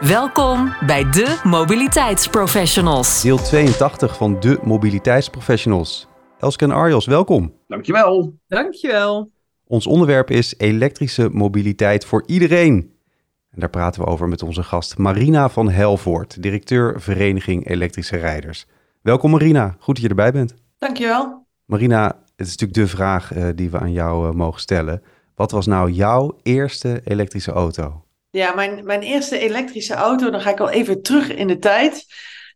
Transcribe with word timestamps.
Welkom 0.00 0.74
bij 0.86 1.10
de 1.10 1.40
Mobiliteitsprofessionals. 1.44 3.22
Deel 3.22 3.36
82 3.36 4.16
van 4.16 4.40
de 4.40 4.58
Mobiliteitsprofessionals. 4.62 6.08
Elske 6.38 6.64
en 6.64 6.70
Arjos, 6.70 7.06
welkom. 7.06 7.54
Dankjewel. 7.66 8.34
Dankjewel. 8.46 9.30
Ons 9.66 9.86
onderwerp 9.86 10.30
is 10.30 10.54
elektrische 10.58 11.28
mobiliteit 11.28 12.04
voor 12.04 12.22
iedereen. 12.26 12.94
En 13.50 13.60
daar 13.60 13.70
praten 13.70 14.02
we 14.02 14.06
over 14.06 14.28
met 14.28 14.42
onze 14.42 14.62
gast 14.62 14.98
Marina 14.98 15.48
van 15.48 15.70
Helvoort, 15.70 16.42
directeur 16.42 17.00
Vereniging 17.00 17.68
Elektrische 17.68 18.16
Rijders. 18.16 18.66
Welkom 19.02 19.30
Marina, 19.30 19.76
goed 19.78 19.94
dat 19.94 20.04
je 20.04 20.08
erbij 20.08 20.32
bent. 20.32 20.54
Dankjewel. 20.78 21.46
Marina, 21.64 22.06
het 22.36 22.46
is 22.46 22.56
natuurlijk 22.56 22.78
de 22.78 22.96
vraag 22.96 23.36
uh, 23.36 23.48
die 23.54 23.70
we 23.70 23.78
aan 23.78 23.92
jou 23.92 24.28
uh, 24.28 24.34
mogen 24.34 24.60
stellen. 24.60 25.02
Wat 25.34 25.50
was 25.50 25.66
nou 25.66 25.90
jouw 25.90 26.38
eerste 26.42 27.00
elektrische 27.04 27.52
auto? 27.52 28.02
Ja, 28.38 28.54
mijn, 28.54 28.84
mijn 28.84 29.02
eerste 29.02 29.38
elektrische 29.38 29.94
auto, 29.94 30.30
dan 30.30 30.40
ga 30.40 30.50
ik 30.50 30.60
al 30.60 30.70
even 30.70 31.02
terug 31.02 31.34
in 31.34 31.46
de 31.46 31.58
tijd. 31.58 32.06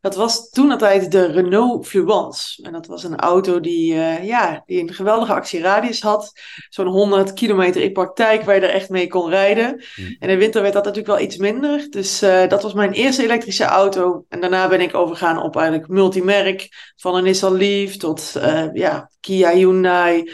Dat 0.01 0.15
was 0.15 0.51
toen 0.51 0.71
altijd 0.71 1.11
de 1.11 1.27
Renault 1.27 1.87
Fluence. 1.87 2.63
En 2.63 2.73
dat 2.73 2.87
was 2.87 3.05
een 3.05 3.17
auto 3.17 3.61
die, 3.61 3.95
uh, 3.95 4.25
ja, 4.25 4.63
die 4.67 4.81
een 4.81 4.93
geweldige 4.93 5.33
actieradius 5.33 6.01
had. 6.01 6.33
Zo'n 6.69 6.87
100 6.87 7.33
kilometer 7.33 7.83
in 7.83 7.93
praktijk 7.93 8.43
waar 8.43 8.55
je 8.55 8.61
er 8.61 8.75
echt 8.75 8.89
mee 8.89 9.07
kon 9.07 9.31
rijden. 9.31 9.85
En 9.97 10.17
in 10.19 10.29
de 10.29 10.37
winter 10.37 10.63
werd 10.63 10.75
dat 10.75 10.85
natuurlijk 10.85 11.15
wel 11.17 11.27
iets 11.27 11.37
minder. 11.37 11.87
Dus 11.91 12.23
uh, 12.23 12.49
dat 12.49 12.63
was 12.63 12.73
mijn 12.73 12.93
eerste 12.93 13.23
elektrische 13.23 13.65
auto. 13.65 14.25
En 14.29 14.41
daarna 14.41 14.69
ben 14.69 14.81
ik 14.81 14.95
overgegaan 14.95 15.43
op 15.43 15.57
eigenlijk 15.57 15.89
multimerk. 15.89 16.93
Van 16.97 17.15
een 17.15 17.25
Nissan 17.25 17.57
Leaf 17.57 17.97
tot 17.97 18.35
uh, 18.37 18.65
ja, 18.73 19.11
Kia, 19.21 19.51
Hyundai, 19.51 20.33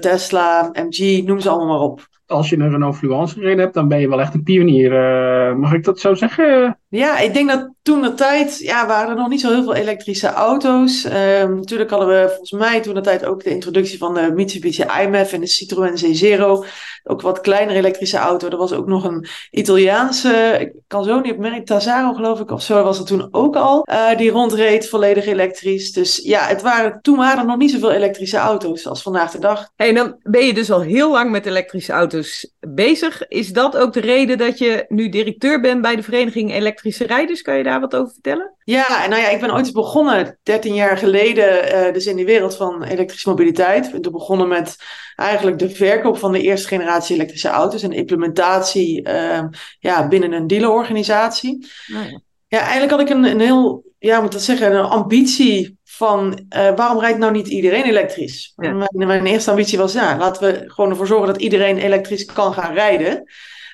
Tesla, 0.00 0.70
MG, 0.72 1.22
noem 1.24 1.40
ze 1.40 1.48
allemaal 1.48 1.78
maar 1.78 1.88
op 1.88 2.12
als 2.26 2.48
je 2.48 2.58
een 2.58 2.70
Renault 2.70 2.96
Fluence 2.96 3.34
gereden 3.34 3.58
hebt, 3.58 3.74
dan 3.74 3.88
ben 3.88 4.00
je 4.00 4.08
wel 4.08 4.20
echt 4.20 4.34
een 4.34 4.42
pionier. 4.42 4.92
Uh, 4.92 5.56
mag 5.56 5.72
ik 5.72 5.84
dat 5.84 6.00
zo 6.00 6.14
zeggen? 6.14 6.78
Ja, 6.94 7.18
ik 7.18 7.34
denk 7.34 7.48
dat 7.48 7.70
toen 7.82 8.02
de 8.02 8.14
tijd, 8.14 8.58
ja, 8.58 8.86
waren 8.86 9.08
er 9.08 9.16
nog 9.16 9.28
niet 9.28 9.40
zo 9.40 9.50
heel 9.50 9.62
veel 9.62 9.74
elektrische 9.74 10.28
auto's. 10.28 11.04
Uh, 11.04 11.12
natuurlijk 11.44 11.90
hadden 11.90 12.08
we 12.08 12.28
volgens 12.28 12.50
mij 12.50 12.80
toen 12.80 12.94
de 12.94 13.00
tijd 13.00 13.24
ook 13.24 13.42
de 13.42 13.50
introductie 13.50 13.98
van 13.98 14.14
de 14.14 14.32
Mitsubishi 14.34 14.84
IMF 15.02 15.32
en 15.32 15.40
de 15.40 15.46
Citroën 15.46 15.96
C0. 15.96 16.66
Ook 17.04 17.20
wat 17.20 17.40
kleinere 17.40 17.78
elektrische 17.78 18.16
auto. 18.16 18.48
Er 18.48 18.56
was 18.56 18.72
ook 18.72 18.86
nog 18.86 19.04
een 19.04 19.26
Italiaanse, 19.50 20.56
ik 20.60 20.72
kan 20.86 21.04
zo 21.04 21.20
niet 21.20 21.32
op 21.32 21.38
merk, 21.38 21.66
Tazaro 21.66 22.12
geloof 22.12 22.40
ik 22.40 22.50
of 22.50 22.62
zo, 22.62 22.82
was 22.82 22.98
er 22.98 23.04
toen 23.04 23.28
ook 23.30 23.56
al. 23.56 23.86
Uh, 23.90 24.16
die 24.16 24.30
rondreed 24.30 24.88
volledig 24.88 25.26
elektrisch. 25.26 25.92
Dus 25.92 26.20
ja, 26.22 26.46
het 26.46 26.62
waren, 26.62 26.98
toen 27.02 27.16
waren 27.16 27.38
er 27.38 27.46
nog 27.46 27.56
niet 27.56 27.70
zoveel 27.70 27.92
elektrische 27.92 28.36
auto's 28.36 28.86
als 28.86 29.02
vandaag 29.02 29.30
de 29.30 29.38
dag. 29.38 29.70
Hey, 29.76 29.92
dan 29.92 30.16
ben 30.22 30.46
je 30.46 30.54
dus 30.54 30.70
al 30.70 30.80
heel 30.80 31.10
lang 31.10 31.30
met 31.30 31.46
elektrische 31.46 31.92
auto's 31.92 32.52
bezig. 32.60 33.28
Is 33.28 33.52
dat 33.52 33.76
ook 33.76 33.92
de 33.92 34.00
reden 34.00 34.38
dat 34.38 34.58
je 34.58 34.84
nu 34.88 35.08
directeur 35.08 35.60
bent 35.60 35.82
bij 35.82 35.96
de 35.96 36.02
Vereniging 36.02 36.52
Elektrische 36.52 36.82
Rijders? 36.84 37.42
Kan 37.42 37.56
je 37.56 37.62
daar 37.62 37.80
wat 37.80 37.96
over 37.96 38.12
vertellen? 38.12 38.54
Ja, 38.64 39.06
nou 39.06 39.22
ja, 39.22 39.28
ik 39.28 39.40
ben 39.40 39.54
ooit 39.54 39.72
begonnen, 39.72 40.38
13 40.42 40.74
jaar 40.74 40.98
geleden, 40.98 41.86
uh, 41.86 41.92
dus 41.92 42.06
in 42.06 42.16
de 42.16 42.24
wereld 42.24 42.56
van 42.56 42.82
elektrische 42.82 43.28
mobiliteit. 43.28 43.86
Ik 43.94 44.02
ben 44.02 44.12
begonnen 44.12 44.48
met 44.48 44.76
eigenlijk 45.16 45.58
de 45.58 45.70
verkoop 45.70 46.18
van 46.18 46.32
de 46.32 46.42
eerste 46.42 46.68
generatie 46.68 47.14
elektrische 47.14 47.48
auto's 47.48 47.82
en 47.82 47.90
de 47.90 47.96
implementatie 47.96 49.08
uh, 49.08 49.42
ja, 49.78 50.08
binnen 50.08 50.32
een 50.32 50.46
dealerorganisatie. 50.46 51.66
Oh 51.94 52.04
ja. 52.04 52.20
ja. 52.48 52.58
eigenlijk 52.58 52.90
had 52.90 53.00
ik 53.00 53.08
een, 53.08 53.24
een 53.24 53.40
heel, 53.40 53.84
ja, 53.98 54.20
moet 54.20 54.32
dat 54.32 54.42
zeggen, 54.42 54.74
een 54.74 54.84
ambitie 54.84 55.78
van 55.84 56.46
uh, 56.56 56.76
waarom 56.76 57.00
rijdt 57.00 57.18
nou 57.18 57.32
niet 57.32 57.48
iedereen 57.48 57.84
elektrisch? 57.84 58.52
Ja. 58.56 58.72
Mijn, 58.72 59.06
mijn, 59.06 59.26
eerste 59.26 59.50
ambitie 59.50 59.78
was, 59.78 59.92
ja, 59.92 60.16
laten 60.18 60.42
we 60.42 60.64
gewoon 60.66 60.90
ervoor 60.90 61.06
zorgen 61.06 61.26
dat 61.26 61.42
iedereen 61.42 61.78
elektrisch 61.78 62.24
kan 62.24 62.52
gaan 62.52 62.74
rijden. 62.74 63.24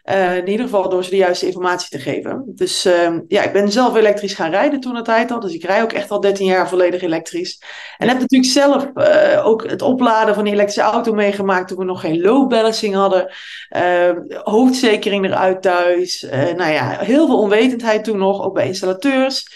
Uh, 0.05 0.37
in 0.37 0.49
ieder 0.49 0.65
geval 0.65 0.88
door 0.88 1.05
ze 1.05 1.11
de 1.11 1.16
juiste 1.16 1.47
informatie 1.47 1.88
te 1.88 1.99
geven. 1.99 2.43
Dus 2.47 2.87
uh, 2.87 3.19
ja, 3.28 3.43
ik 3.43 3.53
ben 3.53 3.72
zelf 3.72 3.97
elektrisch 3.97 4.34
gaan 4.34 4.50
rijden 4.50 4.81
toen 4.81 4.97
het 4.97 5.05
tijd 5.05 5.31
al. 5.31 5.41
Dus 5.41 5.55
ik 5.55 5.65
rij 5.65 5.83
ook 5.83 5.93
echt 5.93 6.11
al 6.11 6.21
13 6.21 6.47
jaar 6.47 6.69
volledig 6.69 7.03
elektrisch. 7.03 7.62
En 7.99 8.09
heb 8.09 8.19
natuurlijk 8.19 8.50
zelf 8.50 8.87
uh, 8.94 9.47
ook 9.47 9.71
het 9.71 9.83
opladen 9.83 10.34
van 10.34 10.44
die 10.44 10.53
elektrische 10.53 10.91
auto 10.91 11.12
meegemaakt 11.12 11.69
toen 11.69 11.78
we 11.78 11.84
nog 11.84 12.00
geen 12.00 12.21
load 12.21 12.49
balancing 12.49 12.94
hadden. 12.94 13.33
hoofdzekering 14.43 15.25
eruit 15.25 15.62
thuis. 15.62 16.27
nou 16.56 16.72
ja, 16.72 16.99
heel 16.99 17.27
veel 17.27 17.39
onwetendheid 17.39 18.05
toen 18.05 18.19
nog, 18.19 18.43
ook 18.43 18.55
bij 18.55 18.66
installateurs. 18.66 19.47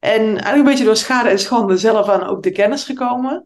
En 0.00 0.20
eigenlijk 0.20 0.56
een 0.56 0.64
beetje 0.64 0.84
door 0.84 0.96
schade 0.96 1.28
en 1.28 1.38
schande 1.38 1.76
zelf 1.76 2.08
aan 2.08 2.26
ook 2.26 2.42
de 2.42 2.50
kennis 2.50 2.84
gekomen. 2.84 3.44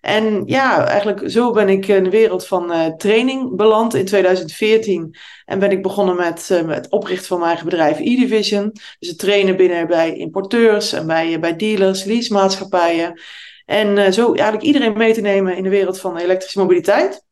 En 0.00 0.42
ja, 0.46 0.86
eigenlijk 0.86 1.30
zo 1.30 1.50
ben 1.50 1.68
ik 1.68 1.86
in 1.86 2.04
de 2.04 2.10
wereld 2.10 2.46
van 2.46 2.72
uh, 2.72 2.86
training 2.86 3.56
beland 3.56 3.94
in 3.94 4.04
2014. 4.04 5.16
En 5.44 5.58
ben 5.58 5.70
ik 5.70 5.82
begonnen 5.82 6.16
met, 6.16 6.48
uh, 6.52 6.62
met 6.62 6.76
het 6.76 6.90
oprichten 6.90 7.26
van 7.26 7.38
mijn 7.38 7.50
eigen 7.50 7.68
bedrijf 7.68 7.98
e-Division. 7.98 8.70
Dus 8.98 9.08
het 9.08 9.18
trainen 9.18 9.56
binnen 9.56 9.86
bij 9.86 10.16
importeurs 10.16 10.92
en 10.92 11.06
bij, 11.06 11.40
bij 11.40 11.56
dealers, 11.56 12.04
leasemaatschappijen. 12.04 13.20
En 13.64 13.96
uh, 13.96 14.10
zo 14.10 14.32
eigenlijk 14.32 14.62
iedereen 14.62 14.96
mee 14.96 15.12
te 15.12 15.20
nemen 15.20 15.56
in 15.56 15.62
de 15.62 15.68
wereld 15.68 16.00
van 16.00 16.16
elektrische 16.16 16.58
mobiliteit. 16.58 17.26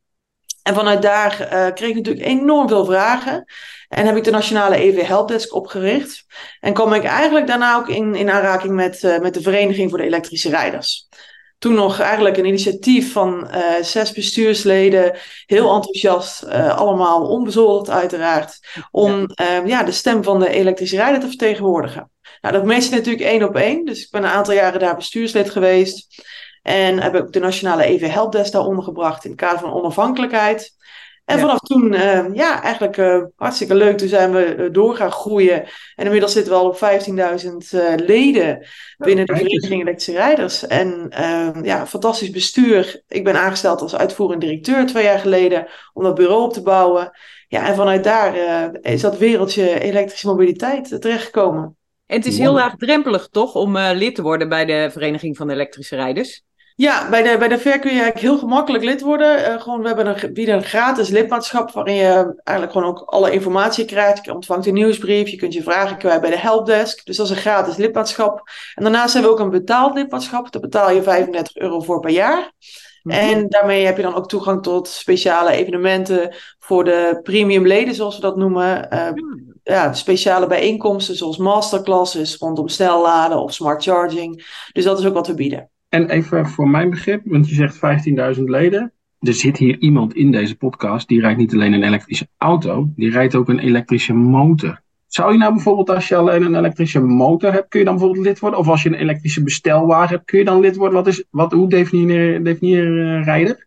En 0.62 0.74
vanuit 0.74 1.02
daar 1.02 1.36
kreeg 1.74 1.88
ik 1.88 1.94
natuurlijk 1.94 2.26
enorm 2.26 2.68
veel 2.68 2.84
vragen. 2.84 3.44
En 3.88 4.06
heb 4.06 4.16
ik 4.16 4.24
de 4.24 4.30
Nationale 4.30 4.76
EV 4.76 5.06
Helpdesk 5.06 5.54
opgericht. 5.54 6.24
En 6.60 6.72
kwam 6.72 6.92
ik 6.92 7.04
eigenlijk 7.04 7.46
daarna 7.46 7.76
ook 7.76 7.88
in, 7.88 8.14
in 8.14 8.30
aanraking 8.30 8.74
met, 8.74 9.18
met 9.20 9.34
de 9.34 9.42
Vereniging 9.42 9.90
voor 9.90 9.98
de 9.98 10.04
Elektrische 10.04 10.48
Rijders 10.48 11.08
toen 11.58 11.74
nog 11.74 12.00
eigenlijk 12.00 12.36
een 12.36 12.44
initiatief 12.44 13.12
van 13.12 13.48
uh, 13.54 13.82
zes 13.82 14.12
bestuursleden, 14.12 15.16
heel 15.46 15.74
enthousiast, 15.74 16.44
uh, 16.44 16.76
allemaal 16.76 17.28
onbezoldigd 17.28 17.90
uiteraard, 17.90 18.58
om 18.90 19.30
ja. 19.34 19.60
Uh, 19.60 19.66
ja, 19.66 19.82
de 19.82 19.92
stem 19.92 20.24
van 20.24 20.40
de 20.40 20.48
elektrische 20.48 20.96
rijder 20.96 21.20
te 21.20 21.28
vertegenwoordigen. 21.28 22.10
Nou, 22.40 22.54
dat 22.54 22.64
meest 22.64 22.90
natuurlijk 22.90 23.24
één 23.24 23.42
op 23.42 23.56
één, 23.56 23.84
dus 23.84 24.04
ik 24.04 24.10
ben 24.10 24.24
een 24.24 24.30
aantal 24.30 24.54
jaren 24.54 24.80
daar 24.80 24.96
bestuurslid 24.96 25.50
geweest 25.50 26.24
en 26.62 26.98
heb 26.98 27.14
ook 27.14 27.32
de 27.32 27.38
Nationale 27.38 27.84
EV 27.84 28.10
Helpdesk 28.10 28.52
daaronder 28.52 28.84
gebracht 28.84 29.24
in 29.24 29.30
het 29.30 29.40
kader 29.40 29.58
van 29.58 29.72
onafhankelijkheid. 29.72 30.74
En 31.26 31.36
ja. 31.36 31.40
vanaf 31.40 31.58
toen, 31.58 31.92
uh, 31.92 32.24
ja, 32.34 32.62
eigenlijk 32.62 32.96
uh, 32.96 33.22
hartstikke 33.36 33.74
leuk. 33.74 33.98
Toen 33.98 34.08
zijn 34.08 34.32
we 34.32 34.56
uh, 34.56 34.72
door 34.72 34.96
gaan 34.96 35.10
groeien. 35.10 35.62
En 35.96 36.04
inmiddels 36.04 36.32
zitten 36.32 36.52
we 36.52 36.58
al 36.58 36.68
op 36.68 36.76
15.000 36.76 37.96
leden 38.06 38.66
binnen 38.96 39.26
de 39.26 39.34
Vereniging 39.34 39.80
Elektrische 39.80 40.12
Rijders. 40.12 40.66
En 40.66 41.06
ehm, 41.10 41.64
ja, 41.64 41.86
fantastisch 41.86 42.30
bestuur. 42.30 43.02
Ik 43.08 43.24
ben 43.24 43.36
aangesteld 43.36 43.80
als 43.80 43.96
uitvoerend 43.96 44.40
directeur 44.40 44.86
twee 44.86 45.04
jaar 45.04 45.18
geleden 45.18 45.66
om 45.92 46.02
dat 46.02 46.14
bureau 46.14 46.42
op 46.42 46.52
te 46.52 46.62
bouwen. 46.62 47.10
Ja, 47.48 47.66
en 47.66 47.74
vanuit 47.74 48.04
daar 48.04 48.34
is 48.82 49.00
dat 49.00 49.18
wereldje 49.18 49.80
elektrische 49.80 50.26
mobiliteit 50.26 51.00
terechtgekomen. 51.00 51.76
En 52.06 52.16
het 52.16 52.26
is 52.26 52.38
heel 52.38 52.52
laagdrempelig 52.52 53.28
toch 53.28 53.54
om 53.54 53.78
lid 53.78 54.14
te 54.14 54.22
worden 54.22 54.48
bij 54.48 54.64
de 54.64 54.88
Vereniging 54.92 55.36
van 55.36 55.50
Elektrische 55.50 55.96
Rijders? 55.96 56.44
Ja, 56.76 57.08
bij 57.10 57.22
de, 57.22 57.38
bij 57.38 57.48
de 57.48 57.58
VER 57.58 57.78
kun 57.78 57.90
je 57.90 58.00
eigenlijk 58.00 58.26
heel 58.26 58.38
gemakkelijk 58.38 58.84
lid 58.84 59.00
worden. 59.00 59.38
Uh, 59.38 59.60
gewoon, 59.60 59.80
we 59.80 59.86
hebben 59.86 60.06
een, 60.06 60.32
bieden 60.32 60.54
een 60.54 60.64
gratis 60.64 61.08
lidmaatschap 61.08 61.70
waarin 61.70 61.94
je 61.94 62.40
eigenlijk 62.44 62.72
gewoon 62.72 62.88
ook 62.88 62.98
alle 62.98 63.30
informatie 63.30 63.84
krijgt. 63.84 64.24
Je 64.24 64.34
ontvangt 64.34 64.66
een 64.66 64.74
nieuwsbrief, 64.74 65.28
je 65.28 65.36
kunt 65.36 65.52
je 65.52 65.62
vragen 65.62 65.98
kwijt 65.98 66.20
bij 66.20 66.30
de 66.30 66.38
helpdesk. 66.38 67.04
Dus 67.04 67.16
dat 67.16 67.26
is 67.26 67.32
een 67.32 67.38
gratis 67.38 67.76
lidmaatschap. 67.76 68.50
En 68.74 68.82
daarnaast 68.82 69.12
hebben 69.12 69.30
we 69.30 69.36
ook 69.36 69.44
een 69.44 69.58
betaald 69.58 69.94
lidmaatschap. 69.94 70.52
Daar 70.52 70.62
betaal 70.62 70.90
je 70.90 71.02
35 71.02 71.56
euro 71.56 71.80
voor 71.80 72.00
per 72.00 72.10
jaar. 72.10 72.52
Mm-hmm. 73.02 73.30
En 73.30 73.48
daarmee 73.48 73.84
heb 73.84 73.96
je 73.96 74.02
dan 74.02 74.14
ook 74.14 74.28
toegang 74.28 74.62
tot 74.62 74.88
speciale 74.88 75.50
evenementen 75.50 76.34
voor 76.58 76.84
de 76.84 77.20
premium 77.22 77.66
leden, 77.66 77.94
zoals 77.94 78.14
we 78.14 78.22
dat 78.22 78.36
noemen. 78.36 78.88
Uh, 78.92 79.08
ja, 79.62 79.92
speciale 79.92 80.46
bijeenkomsten 80.46 81.16
zoals 81.16 81.36
masterclasses 81.36 82.36
rondom 82.36 82.68
snelladen 82.68 83.38
of 83.38 83.52
smart 83.52 83.82
charging. 83.82 84.46
Dus 84.72 84.84
dat 84.84 84.98
is 84.98 85.06
ook 85.06 85.14
wat 85.14 85.26
we 85.26 85.34
bieden. 85.34 85.70
En 85.88 86.10
even 86.10 86.46
voor 86.46 86.68
mijn 86.68 86.90
begrip, 86.90 87.22
want 87.24 87.48
je 87.48 87.54
zegt 87.54 87.76
15.000 88.36 88.42
leden. 88.42 88.92
Er 89.18 89.34
zit 89.34 89.56
hier 89.56 89.78
iemand 89.78 90.14
in 90.14 90.30
deze 90.30 90.56
podcast 90.56 91.08
die 91.08 91.20
rijdt 91.20 91.38
niet 91.38 91.54
alleen 91.54 91.72
een 91.72 91.82
elektrische 91.82 92.28
auto, 92.36 92.88
die 92.96 93.10
rijdt 93.10 93.34
ook 93.34 93.48
een 93.48 93.58
elektrische 93.58 94.14
motor. 94.14 94.84
Zou 95.06 95.32
je 95.32 95.38
nou 95.38 95.52
bijvoorbeeld, 95.52 95.90
als 95.90 96.08
je 96.08 96.16
alleen 96.16 96.42
een 96.42 96.54
elektrische 96.54 97.00
motor 97.00 97.52
hebt, 97.52 97.68
kun 97.68 97.78
je 97.78 97.84
dan 97.84 97.94
bijvoorbeeld 97.94 98.26
lid 98.26 98.38
worden? 98.38 98.58
Of 98.58 98.68
als 98.68 98.82
je 98.82 98.88
een 98.88 98.94
elektrische 98.94 99.42
bestelwagen 99.42 100.14
hebt, 100.14 100.24
kun 100.24 100.38
je 100.38 100.44
dan 100.44 100.60
lid 100.60 100.76
worden? 100.76 100.96
Wat 100.96 101.06
is, 101.06 101.24
wat, 101.30 101.52
hoe 101.52 101.68
definieer, 101.68 102.44
definieer 102.44 102.86
uh, 102.86 103.24
rijder? 103.24 103.66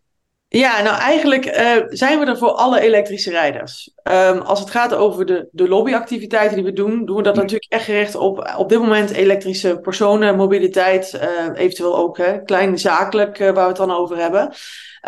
Ja, 0.52 0.82
nou 0.82 0.98
eigenlijk 0.98 1.46
uh, 1.46 1.76
zijn 1.88 2.18
we 2.18 2.26
er 2.26 2.38
voor 2.38 2.50
alle 2.50 2.80
elektrische 2.80 3.30
rijders. 3.30 3.90
Um, 4.04 4.38
als 4.38 4.60
het 4.60 4.70
gaat 4.70 4.94
over 4.94 5.26
de, 5.26 5.48
de 5.52 5.68
lobbyactiviteiten 5.68 6.56
die 6.56 6.64
we 6.64 6.72
doen, 6.72 7.04
doen 7.04 7.16
we 7.16 7.22
dat 7.22 7.34
natuurlijk 7.34 7.72
echt 7.72 7.84
gericht 7.84 8.14
op 8.14 8.54
op 8.56 8.68
dit 8.68 8.78
moment 8.78 9.10
elektrische 9.10 9.78
personenmobiliteit, 9.78 11.14
uh, 11.14 11.60
eventueel 11.60 11.96
ook 11.96 12.18
hè, 12.18 12.42
klein 12.42 12.78
zakelijk 12.78 13.38
uh, 13.38 13.46
waar 13.46 13.62
we 13.62 13.68
het 13.68 13.76
dan 13.76 13.90
over 13.90 14.16
hebben. 14.16 14.52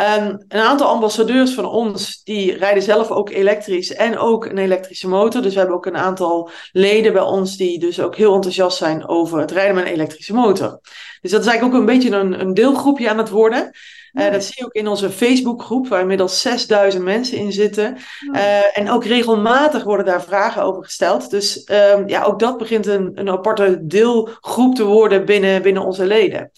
Um, 0.00 0.44
een 0.48 0.60
aantal 0.60 0.88
ambassadeurs 0.88 1.54
van 1.54 1.64
ons 1.64 2.22
die 2.24 2.56
rijden 2.56 2.82
zelf 2.82 3.10
ook 3.10 3.30
elektrisch 3.30 3.94
en 3.94 4.18
ook 4.18 4.44
een 4.44 4.58
elektrische 4.58 5.08
motor. 5.08 5.42
Dus 5.42 5.52
we 5.52 5.58
hebben 5.58 5.76
ook 5.76 5.86
een 5.86 5.96
aantal 5.96 6.50
leden 6.72 7.12
bij 7.12 7.22
ons 7.22 7.56
die 7.56 7.78
dus 7.78 8.00
ook 8.00 8.16
heel 8.16 8.34
enthousiast 8.34 8.76
zijn 8.76 9.08
over 9.08 9.38
het 9.38 9.50
rijden 9.50 9.74
met 9.74 9.84
een 9.84 9.92
elektrische 9.92 10.34
motor. 10.34 10.80
Dus 11.20 11.30
dat 11.30 11.40
is 11.40 11.46
eigenlijk 11.46 11.74
ook 11.74 11.80
een 11.80 11.94
beetje 11.94 12.16
een, 12.16 12.40
een 12.40 12.54
deelgroepje 12.54 13.10
aan 13.10 13.18
het 13.18 13.28
worden. 13.28 13.70
Uh, 14.12 14.30
dat 14.30 14.44
zie 14.44 14.54
je 14.56 14.64
ook 14.64 14.74
in 14.74 14.88
onze 14.88 15.10
Facebookgroep, 15.10 15.88
waar 15.88 16.00
inmiddels 16.00 16.40
6000 16.40 17.04
mensen 17.04 17.38
in 17.38 17.52
zitten. 17.52 17.96
Uh, 18.32 18.78
en 18.78 18.90
ook 18.90 19.04
regelmatig 19.04 19.84
worden 19.84 20.06
daar 20.06 20.22
vragen 20.22 20.62
over 20.62 20.84
gesteld. 20.84 21.30
Dus 21.30 21.68
um, 21.70 22.08
ja, 22.08 22.22
ook 22.22 22.38
dat 22.38 22.58
begint 22.58 22.86
een, 22.86 23.10
een 23.14 23.28
aparte 23.28 23.86
deelgroep 23.86 24.74
te 24.74 24.84
worden 24.84 25.24
binnen, 25.24 25.62
binnen 25.62 25.84
onze 25.84 26.06
leden. 26.06 26.50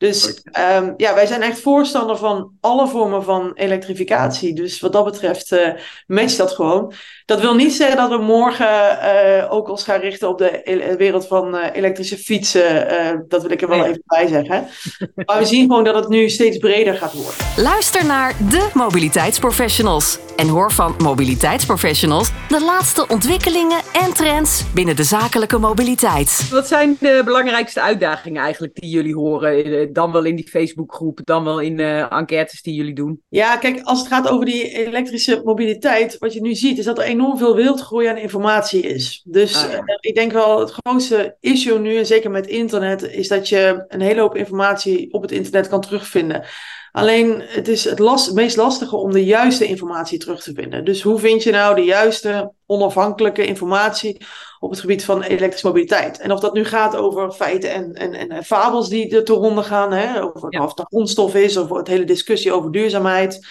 Dus 0.00 0.42
um, 0.58 0.94
ja, 0.96 1.14
wij 1.14 1.26
zijn 1.26 1.42
echt 1.42 1.60
voorstander 1.60 2.16
van 2.16 2.56
alle 2.60 2.88
vormen 2.88 3.24
van 3.24 3.52
elektrificatie. 3.54 4.54
Dus 4.54 4.80
wat 4.80 4.92
dat 4.92 5.04
betreft 5.04 5.52
uh, 5.52 5.74
matcht 6.06 6.36
dat 6.36 6.52
gewoon. 6.52 6.92
Dat 7.30 7.40
wil 7.40 7.54
niet 7.54 7.72
zeggen 7.72 7.96
dat 7.96 8.08
we 8.10 8.24
morgen 8.24 8.66
uh, 8.66 9.52
ook 9.52 9.68
ons 9.68 9.84
gaan 9.84 10.00
richten 10.00 10.28
op 10.28 10.38
de 10.38 10.94
wereld 10.98 11.26
van 11.26 11.54
uh, 11.54 11.64
elektrische 11.72 12.16
fietsen. 12.16 13.24
dat 13.28 13.42
wil 13.42 13.50
ik 13.50 13.62
er 13.62 13.68
wel 13.68 13.84
even 13.84 14.02
bij 14.06 14.26
zeggen. 14.26 14.66
Maar 15.26 15.38
we 15.38 15.44
zien 15.44 15.66
gewoon 15.66 15.84
dat 15.84 15.94
het 15.94 16.08
nu 16.08 16.28
steeds 16.28 16.58
breder 16.58 16.94
gaat 16.94 17.12
worden. 17.12 17.34
Luister 17.56 18.06
naar 18.06 18.34
de 18.48 18.68
mobiliteitsprofessionals. 18.74 20.18
En 20.36 20.48
hoor 20.48 20.72
van 20.72 20.94
mobiliteitsprofessionals 21.02 22.30
de 22.48 22.64
laatste 22.64 23.06
ontwikkelingen 23.08 23.80
en 23.92 24.12
trends 24.14 24.64
binnen 24.74 24.96
de 24.96 25.02
zakelijke 25.02 25.58
mobiliteit. 25.58 26.48
Wat 26.50 26.66
zijn 26.66 26.96
de 27.00 27.22
belangrijkste 27.24 27.80
uitdagingen 27.80 28.42
eigenlijk 28.42 28.74
die 28.74 28.90
jullie 28.90 29.14
horen? 29.14 29.92
Dan 29.92 30.12
wel 30.12 30.24
in 30.24 30.36
die 30.36 30.48
Facebookgroep, 30.48 31.20
dan 31.24 31.44
wel 31.44 31.60
in 31.60 31.78
uh, 31.78 32.12
enquêtes 32.12 32.62
die 32.62 32.74
jullie 32.74 32.94
doen? 32.94 33.22
Ja, 33.28 33.56
kijk, 33.56 33.80
als 33.82 33.98
het 33.98 34.08
gaat 34.08 34.28
over 34.28 34.46
die 34.46 34.86
elektrische 34.86 35.40
mobiliteit, 35.44 36.18
wat 36.18 36.32
je 36.32 36.40
nu 36.40 36.54
ziet, 36.54 36.78
is 36.78 36.84
dat 36.84 36.98
er 36.98 37.04
enorm 37.20 37.38
veel 37.38 37.56
wildgroei 37.56 38.06
aan 38.06 38.16
informatie 38.16 38.82
is. 38.82 39.22
Dus 39.24 39.64
ah, 39.64 39.70
ja. 39.70 39.76
uh, 39.76 39.96
ik 40.00 40.14
denk 40.14 40.32
wel 40.32 40.60
het 40.60 40.70
grootste 40.70 41.36
issue 41.40 41.78
nu, 41.78 41.96
en 41.96 42.06
zeker 42.06 42.30
met 42.30 42.46
internet, 42.46 43.02
is 43.02 43.28
dat 43.28 43.48
je 43.48 43.84
een 43.88 44.00
hele 44.00 44.20
hoop 44.20 44.36
informatie 44.36 45.12
op 45.12 45.22
het 45.22 45.32
internet 45.32 45.68
kan 45.68 45.80
terugvinden. 45.80 46.44
Alleen 46.92 47.42
het 47.46 47.68
is 47.68 47.84
het, 47.84 47.98
last, 47.98 48.26
het 48.26 48.34
meest 48.34 48.56
lastige 48.56 48.96
om 48.96 49.12
de 49.12 49.24
juiste 49.24 49.66
informatie 49.66 50.18
terug 50.18 50.42
te 50.42 50.52
vinden. 50.54 50.84
Dus 50.84 51.02
hoe 51.02 51.18
vind 51.18 51.42
je 51.42 51.50
nou 51.50 51.74
de 51.74 51.84
juiste 51.84 52.52
onafhankelijke 52.66 53.46
informatie 53.46 54.26
op 54.58 54.70
het 54.70 54.80
gebied 54.80 55.04
van 55.04 55.22
elektrische 55.22 55.66
mobiliteit? 55.66 56.18
En 56.18 56.32
of 56.32 56.40
dat 56.40 56.54
nu 56.54 56.64
gaat 56.64 56.96
over 56.96 57.32
feiten 57.32 57.72
en, 57.72 57.92
en, 57.92 58.30
en 58.30 58.44
fabels 58.44 58.88
die 58.88 59.16
er 59.16 59.24
te 59.24 59.32
ronde 59.32 59.62
gaan, 59.62 59.92
hè? 59.92 60.22
Of, 60.24 60.42
ja. 60.48 60.64
of 60.64 60.74
het 60.74 60.86
grondstof 60.86 61.34
is, 61.34 61.56
of 61.56 61.68
het 61.68 61.88
hele 61.88 62.04
discussie 62.04 62.52
over 62.52 62.72
duurzaamheid. 62.72 63.46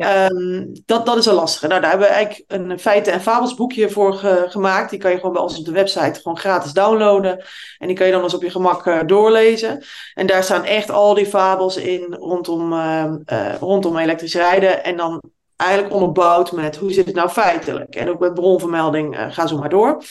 Um, 0.00 0.72
dat, 0.86 1.06
dat 1.06 1.16
is 1.16 1.26
een 1.26 1.34
lastige. 1.34 1.66
Nou, 1.66 1.80
daar 1.80 1.90
hebben 1.90 2.08
we 2.08 2.14
eigenlijk 2.14 2.44
een 2.52 2.78
feiten- 2.78 3.12
en 3.12 3.20
fabelsboekje 3.20 3.90
voor 3.90 4.14
ge 4.14 4.44
gemaakt. 4.48 4.90
Die 4.90 4.98
kan 4.98 5.10
je 5.10 5.16
gewoon 5.16 5.32
bij 5.32 5.42
ons 5.42 5.58
op 5.58 5.64
de 5.64 5.72
website 5.72 6.20
gewoon 6.20 6.38
gratis 6.38 6.72
downloaden. 6.72 7.44
En 7.78 7.86
die 7.86 7.96
kan 7.96 8.06
je 8.06 8.12
dan 8.12 8.22
eens 8.22 8.34
op 8.34 8.42
je 8.42 8.50
gemak 8.50 8.86
uh, 8.86 8.98
doorlezen. 9.06 9.84
En 10.14 10.26
daar 10.26 10.42
staan 10.42 10.64
echt 10.64 10.90
al 10.90 11.14
die 11.14 11.26
fabels 11.26 11.76
in 11.76 12.14
rondom, 12.18 12.72
uh, 12.72 13.04
uh, 13.32 13.54
rondom 13.60 13.96
elektrisch 13.96 14.34
rijden. 14.34 14.84
En 14.84 14.96
dan 14.96 15.22
eigenlijk 15.56 15.92
onderbouwd 15.92 16.52
met 16.52 16.76
hoe 16.76 16.92
zit 16.92 17.06
het 17.06 17.14
nou 17.14 17.28
feitelijk. 17.28 17.94
En 17.94 18.08
ook 18.08 18.18
met 18.18 18.34
bronvermelding, 18.34 19.16
ga 19.30 19.46
zo 19.46 19.58
maar 19.58 19.68
door. 19.68 20.02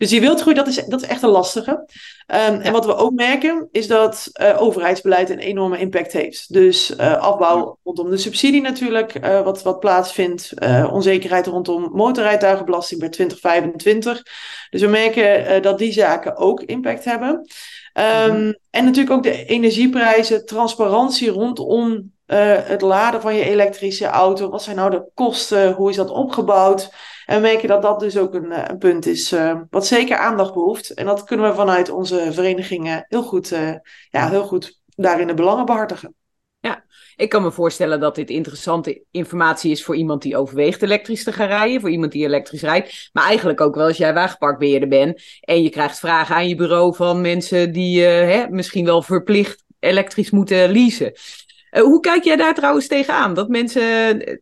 Dus 0.00 0.08
die 0.08 0.20
wildgroei, 0.20 0.54
dat 0.54 0.66
is, 0.66 0.84
dat 0.86 1.02
is 1.02 1.08
echt 1.08 1.22
een 1.22 1.28
lastige. 1.28 1.70
Um, 1.70 1.86
ja. 2.26 2.60
En 2.60 2.72
wat 2.72 2.86
we 2.86 2.94
ook 2.94 3.12
merken, 3.12 3.68
is 3.72 3.86
dat 3.86 4.30
uh, 4.40 4.62
overheidsbeleid 4.62 5.30
een 5.30 5.38
enorme 5.38 5.78
impact 5.78 6.12
heeft. 6.12 6.52
Dus 6.52 6.90
uh, 6.90 7.16
afbouw 7.16 7.78
rondom 7.84 8.10
de 8.10 8.16
subsidie 8.16 8.60
natuurlijk, 8.60 9.24
uh, 9.24 9.42
wat, 9.42 9.62
wat 9.62 9.80
plaatsvindt. 9.80 10.52
onzekerheid 10.90 11.46
rondom 11.46 11.90
motorrijtuigenbelasting 11.92 13.00
bij 13.00 13.08
2025. 13.08 14.22
Dus 14.70 14.80
we 14.80 14.86
merken 14.86 15.62
dat 15.62 15.78
die 15.78 15.92
zaken 15.92 16.36
ook 16.36 16.62
impact 16.62 17.04
hebben. 17.04 17.30
Um, 17.94 18.34
mm-hmm. 18.34 18.58
En 18.70 18.84
natuurlijk 18.84 19.16
ook 19.16 19.22
de 19.22 19.44
energieprijzen, 19.44 20.46
transparantie 20.46 21.30
rondom 21.30 22.12
het 22.26 22.80
laden 22.80 23.20
van 23.20 23.34
je 23.34 23.44
elektrische 23.44 24.06
auto. 24.06 24.50
Wat 24.50 24.62
zijn 24.62 24.76
nou 24.76 24.90
de 24.90 25.10
kosten? 25.14 25.72
Hoe 25.72 25.90
is 25.90 25.96
dat 25.96 26.10
opgebouwd? 26.10 26.90
En 27.30 27.36
we 27.36 27.42
merken 27.42 27.68
dat 27.68 27.82
dat 27.82 28.00
dus 28.00 28.18
ook 28.18 28.34
een, 28.34 28.70
een 28.70 28.78
punt 28.78 29.06
is 29.06 29.32
uh, 29.32 29.60
wat 29.70 29.86
zeker 29.86 30.16
aandacht 30.16 30.54
behoeft. 30.54 30.90
En 30.90 31.06
dat 31.06 31.24
kunnen 31.24 31.50
we 31.50 31.54
vanuit 31.54 31.90
onze 31.90 32.32
verenigingen 32.32 33.04
heel 33.08 33.22
goed, 33.22 33.52
uh, 33.52 33.74
ja, 34.10 34.28
heel 34.28 34.42
goed 34.42 34.80
daarin 34.86 35.26
de 35.26 35.34
belangen 35.34 35.64
behartigen. 35.64 36.14
Ja, 36.60 36.84
ik 37.16 37.28
kan 37.28 37.42
me 37.42 37.52
voorstellen 37.52 38.00
dat 38.00 38.14
dit 38.14 38.30
interessante 38.30 39.04
informatie 39.10 39.70
is 39.70 39.84
voor 39.84 39.96
iemand 39.96 40.22
die 40.22 40.36
overweegt 40.36 40.82
elektrisch 40.82 41.24
te 41.24 41.32
gaan 41.32 41.46
rijden, 41.46 41.80
voor 41.80 41.90
iemand 41.90 42.12
die 42.12 42.24
elektrisch 42.24 42.62
rijdt. 42.62 43.10
Maar 43.12 43.24
eigenlijk 43.24 43.60
ook 43.60 43.74
wel 43.74 43.86
als 43.86 43.96
jij 43.96 44.14
wagenparkbeheerder 44.14 44.88
bent 44.88 45.22
en 45.40 45.62
je 45.62 45.70
krijgt 45.70 45.98
vragen 45.98 46.34
aan 46.34 46.48
je 46.48 46.54
bureau 46.54 46.94
van 46.94 47.20
mensen 47.20 47.72
die 47.72 48.02
hè, 48.02 48.48
misschien 48.48 48.84
wel 48.84 49.02
verplicht 49.02 49.64
elektrisch 49.78 50.30
moeten 50.30 50.70
leasen. 50.70 51.12
Hoe 51.70 52.00
kijk 52.00 52.24
jij 52.24 52.36
daar 52.36 52.54
trouwens 52.54 52.86
tegenaan? 52.86 53.34
Dat 53.34 53.48
mensen, 53.48 53.82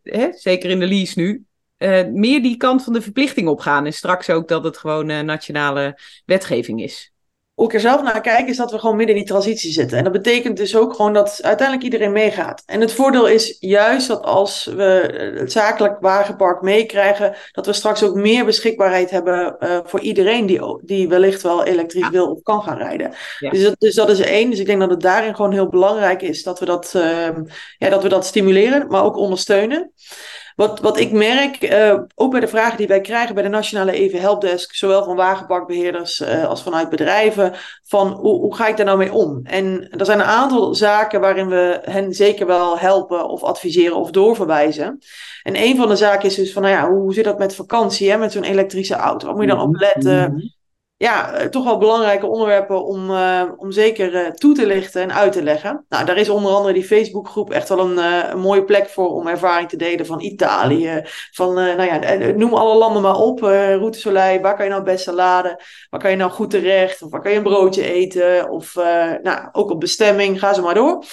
hè, 0.03 0.29
zeker 0.31 0.71
in 0.71 0.79
de 0.79 0.87
lease 0.87 1.21
nu, 1.21 1.47
uh, 1.79 2.05
meer 2.07 2.43
die 2.43 2.57
kant 2.57 2.85
van 2.85 2.93
de 2.93 3.03
verplichting 3.03 3.49
opgaan. 3.49 3.87
En 3.87 3.93
straks 3.93 4.31
ook 4.31 4.49
dat 4.49 4.65
het 4.65 4.77
gewoon 4.77 5.11
uh, 5.11 5.21
nationale 5.21 5.99
wetgeving 6.25 6.83
is. 6.83 7.13
Hoe 7.55 7.67
ik 7.67 7.75
er 7.75 7.81
zelf 7.81 8.03
naar 8.03 8.21
kijk, 8.21 8.49
is 8.49 8.57
dat 8.57 8.71
we 8.71 8.79
gewoon 8.79 8.97
midden 8.97 9.17
in 9.17 9.23
die 9.23 9.31
transitie 9.31 9.73
zitten. 9.73 9.99
En 9.99 10.05
dat 10.05 10.13
betekent 10.13 10.57
dus 10.57 10.77
ook 10.77 10.95
gewoon 10.95 11.13
dat 11.13 11.39
uiteindelijk 11.43 11.85
iedereen 11.85 12.13
meegaat. 12.13 12.63
En 12.67 12.81
het 12.81 12.93
voordeel 12.93 13.29
is 13.29 13.57
juist 13.61 14.09
dat 14.09 14.23
als 14.23 14.65
we 14.65 15.33
het 15.39 15.53
zakelijk 15.53 15.97
wagenpark 16.01 16.63
meekrijgen, 16.63 17.37
dat 17.53 17.67
we 17.67 17.73
straks 17.73 18.03
ook 18.03 18.15
meer 18.15 18.45
beschikbaarheid 18.45 19.11
hebben 19.11 19.57
uh, 19.61 19.79
voor 19.85 20.01
iedereen 20.01 20.47
die, 20.47 20.61
die 20.85 21.09
wellicht 21.09 21.43
wel 21.43 21.65
elektrisch 21.65 22.03
ja. 22.03 22.11
wil 22.11 22.31
of 22.31 22.43
kan 22.43 22.63
gaan 22.63 22.77
rijden. 22.77 23.15
Ja. 23.39 23.51
Dus, 23.51 23.63
dat, 23.63 23.75
dus 23.79 23.95
dat 23.95 24.11
is 24.11 24.21
één. 24.21 24.51
Dus 24.51 24.59
ik 24.59 24.67
denk 24.67 24.81
dat 24.81 24.91
het 24.91 25.01
daarin 25.01 25.35
gewoon 25.35 25.53
heel 25.53 25.69
belangrijk 25.69 26.23
is 26.23 26.43
dat 26.43 26.59
we 26.59 26.65
dat, 26.65 26.93
uh, 26.97 27.29
ja, 27.79 27.89
dat, 27.89 28.03
we 28.03 28.09
dat 28.09 28.27
stimuleren, 28.27 28.87
maar 28.89 29.05
ook 29.05 29.17
ondersteunen. 29.17 29.93
Wat, 30.59 30.81
wat 30.81 30.99
ik 30.99 31.13
merk, 31.13 31.73
uh, 31.73 32.01
ook 32.15 32.31
bij 32.31 32.41
de 32.41 32.49
vragen 32.49 32.77
die 32.77 32.87
wij 32.87 33.01
krijgen 33.01 33.35
bij 33.35 33.43
de 33.43 33.49
Nationale 33.49 34.01
EV 34.01 34.21
Helpdesk, 34.21 34.75
zowel 34.75 35.05
van 35.05 35.17
wagenparkbeheerders 35.17 36.21
uh, 36.21 36.45
als 36.45 36.63
vanuit 36.63 36.89
bedrijven, 36.89 37.55
van 37.85 38.09
hoe, 38.09 38.41
hoe, 38.41 38.55
ga 38.55 38.67
ik 38.67 38.77
daar 38.77 38.87
nou 38.87 38.99
mee 38.99 39.13
om? 39.13 39.41
En 39.45 39.89
er 39.91 40.05
zijn 40.05 40.19
een 40.19 40.25
aantal 40.25 40.75
zaken 40.75 41.21
waarin 41.21 41.49
we 41.49 41.81
hen 41.83 42.13
zeker 42.13 42.47
wel 42.47 42.79
helpen 42.79 43.29
of 43.29 43.43
adviseren 43.43 43.97
of 43.97 44.11
doorverwijzen. 44.11 44.99
En 45.43 45.57
een 45.57 45.77
van 45.77 45.89
de 45.89 45.97
zaken 45.97 46.29
is 46.29 46.35
dus 46.35 46.53
van, 46.53 46.63
nou 46.63 46.75
ja, 46.75 46.91
hoe 46.91 47.15
zit 47.15 47.25
dat 47.25 47.39
met 47.39 47.55
vakantie, 47.55 48.11
hè, 48.11 48.17
met 48.17 48.33
zo'n 48.33 48.43
elektrische 48.43 48.95
auto? 48.95 49.27
Wat 49.27 49.35
moet 49.35 49.45
je 49.45 49.51
dan 49.51 49.61
op 49.61 49.77
letten? 49.77 50.58
Ja, 50.99 51.33
eh, 51.33 51.47
toch 51.47 51.65
wel 51.65 51.79
belangrijke 51.79 52.27
onderwerpen 52.27 52.85
om, 52.85 53.11
uh, 53.11 53.43
om 53.57 53.73
zeker 53.73 54.15
uh, 54.15 54.31
toe 54.31 54.55
te 54.55 54.67
lichten 54.67 55.03
en 55.03 55.13
uit 55.13 55.33
te 55.33 55.43
leggen. 55.43 55.85
Nou, 55.89 56.05
daar 56.05 56.17
is 56.17 56.29
onder 56.29 56.53
andere 56.53 56.75
die 56.75 56.85
Facebookgroep 56.85 57.51
echt 57.51 57.69
wel 57.69 57.79
een, 57.79 58.39
mooie 58.39 58.65
plek 58.65 58.89
voor 58.89 59.09
om 59.09 59.27
ervaring 59.27 59.69
te 59.69 59.77
delen 59.77 60.07
van 60.07 60.21
Italië. 60.21 61.03
Van, 61.33 61.55
nou 61.55 61.83
ja, 61.83 62.15
noem 62.33 62.55
alle 62.55 62.79
landen 62.79 63.03
maar 63.03 63.17
op. 63.17 63.41
Route 63.41 64.13
waar 64.13 64.57
kan 64.57 64.65
je 64.65 64.71
nou 64.71 64.83
het 64.85 64.93
beste 64.93 65.13
laden? 65.13 65.57
Waar 65.91 66.01
kan 66.01 66.11
je 66.11 66.17
nou 66.17 66.31
goed 66.31 66.51
terecht? 66.51 67.03
Of 67.03 67.11
waar 67.11 67.21
kan 67.21 67.31
je 67.31 67.37
een 67.37 67.43
broodje 67.43 67.93
eten? 67.93 68.51
Of 68.51 68.75
nou, 69.23 69.49
ook 69.53 69.71
op 69.71 69.81
bestemming, 69.81 70.39
ga 70.39 70.55
zo 70.55 70.63
maar 70.63 70.75
door. 70.75 71.05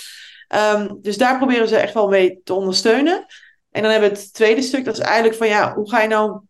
Um, 0.75 0.97
dus 1.01 1.17
daar 1.17 1.37
proberen 1.37 1.67
ze 1.67 1.77
echt 1.77 1.93
wel 1.93 2.07
mee 2.07 2.41
te 2.43 2.53
ondersteunen. 2.53 3.25
En 3.71 3.81
dan 3.81 3.91
hebben 3.91 4.09
we 4.09 4.15
het 4.15 4.33
tweede 4.33 4.61
stuk, 4.61 4.85
dat 4.85 4.97
is 4.97 5.03
eigenlijk 5.03 5.35
van 5.35 5.47
ja, 5.47 5.73
hoe 5.73 5.89
ga 5.89 6.01
je 6.01 6.07
nou 6.07 6.41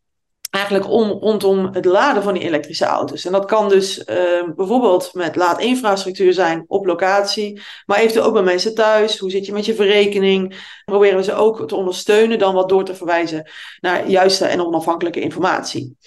eigenlijk 0.55 0.89
om, 0.89 1.09
rondom 1.09 1.69
het 1.71 1.85
laden 1.85 2.23
van 2.23 2.33
die 2.33 2.43
elektrische 2.43 2.85
auto's. 2.85 3.25
En 3.25 3.31
dat 3.31 3.45
kan 3.45 3.69
dus 3.69 3.97
uh, 3.97 4.15
bijvoorbeeld 4.55 5.13
met 5.13 5.35
laadinfrastructuur 5.35 6.33
zijn 6.33 6.63
op 6.67 6.85
locatie, 6.85 7.61
maar 7.85 7.97
eventueel 7.97 8.25
ook 8.25 8.33
bij 8.33 8.43
mensen 8.43 8.75
thuis. 8.75 9.17
Hoe 9.17 9.29
zit 9.29 9.45
je 9.45 9.53
met 9.53 9.65
je 9.65 9.75
verrekening? 9.75 10.55
Proberen 10.85 11.17
we 11.17 11.23
ze 11.23 11.33
ook 11.33 11.67
te 11.67 11.75
ondersteunen, 11.75 12.39
dan 12.39 12.53
wat 12.53 12.69
door 12.69 12.85
te 12.85 12.95
verwijzen 12.95 13.49
naar 13.79 14.09
juiste 14.09 14.45
en 14.45 14.65
onafhankelijke 14.65 15.19
informatie. 15.19 15.97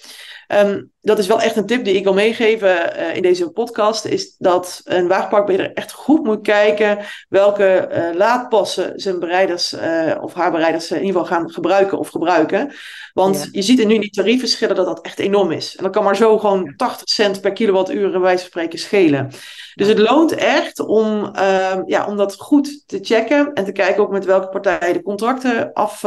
Um, 0.47 0.91
dat 1.01 1.19
is 1.19 1.27
wel 1.27 1.41
echt 1.41 1.55
een 1.55 1.65
tip 1.65 1.83
die 1.85 1.95
ik 1.95 2.03
wil 2.03 2.13
meegeven 2.13 2.99
uh, 2.99 3.15
in 3.15 3.21
deze 3.21 3.49
podcast. 3.49 4.05
Is 4.05 4.35
dat 4.37 4.81
een 4.83 5.07
wagenparkbeheerder 5.07 5.73
echt 5.73 5.91
goed 5.91 6.23
moet 6.23 6.41
kijken 6.41 6.97
welke 7.29 7.89
uh, 7.91 8.15
laadpassen 8.17 8.99
zijn 8.99 9.19
bereiders 9.19 9.73
uh, 9.73 10.15
of 10.21 10.33
haar 10.33 10.51
bereiders 10.51 10.91
in 10.91 11.05
ieder 11.05 11.21
geval 11.21 11.37
gaan 11.37 11.51
gebruiken 11.51 11.97
of 11.97 12.09
gebruiken. 12.09 12.71
Want 13.13 13.35
ja. 13.35 13.47
je 13.51 13.61
ziet 13.61 13.79
er 13.79 13.85
nu 13.85 13.93
in 13.93 14.01
die 14.01 14.09
tariefverschillen 14.09 14.75
dat 14.75 14.85
dat 14.85 15.01
echt 15.01 15.19
enorm 15.19 15.51
is. 15.51 15.75
En 15.75 15.83
dat 15.83 15.91
kan 15.91 16.03
maar 16.03 16.15
zo 16.15 16.37
gewoon 16.37 16.73
80 16.75 17.09
cent 17.09 17.41
per 17.41 17.53
kilowattuur 17.53 18.11
bij 18.11 18.19
wijze 18.19 18.39
van 18.39 18.47
spreken 18.47 18.79
schelen. 18.79 19.31
Dus 19.75 19.87
het 19.87 19.99
loont 19.99 20.31
echt 20.31 20.79
om, 20.79 21.31
uh, 21.35 21.77
ja, 21.85 22.07
om 22.07 22.17
dat 22.17 22.35
goed 22.35 22.83
te 22.87 22.99
checken 23.01 23.53
en 23.53 23.65
te 23.65 23.71
kijken 23.71 24.03
ook 24.03 24.11
met 24.11 24.25
welke 24.25 24.49
partij 24.49 24.87
je 24.87 24.93
de 24.93 25.01
contracten 25.01 25.73
af, 25.73 26.05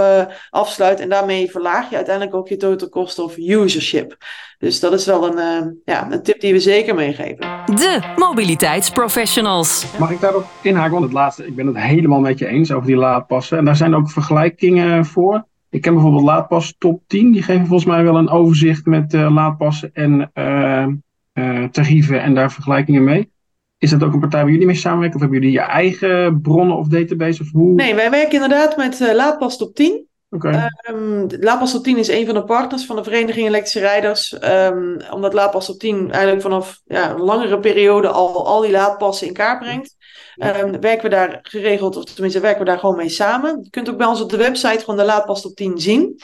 afsluit. 0.51 1.01
En 1.01 1.09
daarmee 1.09 1.51
verlaag 1.51 1.91
je 1.91 1.97
uiteindelijk 1.97 2.37
ook 2.37 2.49
je 2.49 2.57
total 2.57 2.89
cost 2.89 3.19
of 3.19 3.37
usership. 3.37 4.17
Dus 4.63 4.81
dat 4.81 4.93
is 4.93 5.07
wel 5.07 5.27
een, 5.27 5.65
uh, 5.65 5.73
ja, 5.85 6.13
een 6.13 6.23
tip 6.23 6.41
die 6.41 6.53
we 6.53 6.61
zeker 6.61 6.95
meegeven. 6.95 7.39
De 7.67 8.01
mobiliteitsprofessionals. 8.17 9.87
Mag 9.99 10.11
ik 10.11 10.21
daarop 10.21 10.47
inhaken? 10.63 10.93
Want 10.93 11.05
het 11.05 11.13
laatste, 11.13 11.47
ik 11.47 11.55
ben 11.55 11.67
het 11.67 11.77
helemaal 11.77 12.21
met 12.21 12.39
je 12.39 12.47
eens 12.47 12.73
over 12.73 12.87
die 12.87 12.97
laadpassen. 12.97 13.59
En 13.59 13.65
daar 13.65 13.77
zijn 13.77 13.95
ook 13.95 14.11
vergelijkingen 14.11 15.05
voor. 15.05 15.45
Ik 15.71 15.81
ken 15.81 15.93
bijvoorbeeld 15.93 16.25
Laadpas 16.25 16.75
Top 16.79 17.03
10. 17.07 17.33
Die 17.33 17.43
geven 17.43 17.67
volgens 17.67 17.89
mij 17.89 18.03
wel 18.03 18.17
een 18.17 18.29
overzicht 18.29 18.87
met 18.87 19.15
uh, 19.15 19.35
laadpassen 19.35 19.91
en 19.93 20.31
uh, 20.35 20.87
uh, 21.35 21.65
tarieven 21.65 22.23
en 22.23 22.35
daar 22.35 22.53
vergelijkingen 22.53 23.05
mee. 23.05 23.31
Is 23.79 23.91
dat 23.91 24.03
ook 24.03 24.13
een 24.13 24.21
partij 24.21 24.43
waar 24.43 24.51
jullie 24.51 24.67
mee 24.67 24.75
samenwerken? 24.75 25.17
Of 25.17 25.23
hebben 25.23 25.41
jullie 25.41 25.55
je 25.55 25.65
eigen 25.65 26.41
bronnen 26.41 26.77
of 26.77 26.89
database? 26.89 27.43
Of 27.43 27.51
hoe? 27.51 27.75
Nee, 27.75 27.95
wij 27.95 28.11
werken 28.11 28.43
inderdaad 28.43 28.77
met 28.77 29.01
uh, 29.01 29.15
Laadpas 29.15 29.57
Top 29.57 29.75
10. 29.75 30.07
Okay. 30.35 30.71
Um, 30.91 31.27
Laadpas 31.41 31.73
Top 31.73 31.85
10 31.85 31.99
is 31.99 32.09
een 32.09 32.27
van 32.27 32.35
de 32.35 32.45
partners 32.45 32.87
van 32.87 32.97
de 32.97 33.05
Vereniging 33.05 33.47
Elektrische 33.47 33.81
Rijders. 33.81 34.37
Um, 34.45 35.01
omdat 35.11 35.33
Laadpas 35.33 35.67
Top 35.67 35.79
10 35.79 36.11
eigenlijk 36.11 36.43
vanaf 36.43 36.81
ja, 36.85 37.11
een 37.11 37.21
langere 37.21 37.59
periode 37.59 38.09
al, 38.09 38.47
al 38.47 38.61
die 38.61 38.71
laadpassen 38.71 39.27
in 39.27 39.33
kaart 39.33 39.59
brengt. 39.59 39.97
Um, 40.37 40.81
werken 40.81 41.03
we 41.03 41.09
daar 41.09 41.39
geregeld, 41.43 41.97
of 41.97 42.05
tenminste 42.05 42.41
werken 42.41 42.59
we 42.59 42.71
daar 42.71 42.79
gewoon 42.79 42.97
mee 42.97 43.09
samen. 43.09 43.61
Je 43.63 43.71
kunt 43.71 43.91
ook 43.91 43.97
bij 43.97 44.07
ons 44.07 44.21
op 44.21 44.31
de 44.31 44.37
website 44.37 44.79
gewoon 44.79 44.97
de 44.97 45.05
Laadpas 45.05 45.43
Top 45.43 45.55
10 45.55 45.79
zien. 45.79 46.15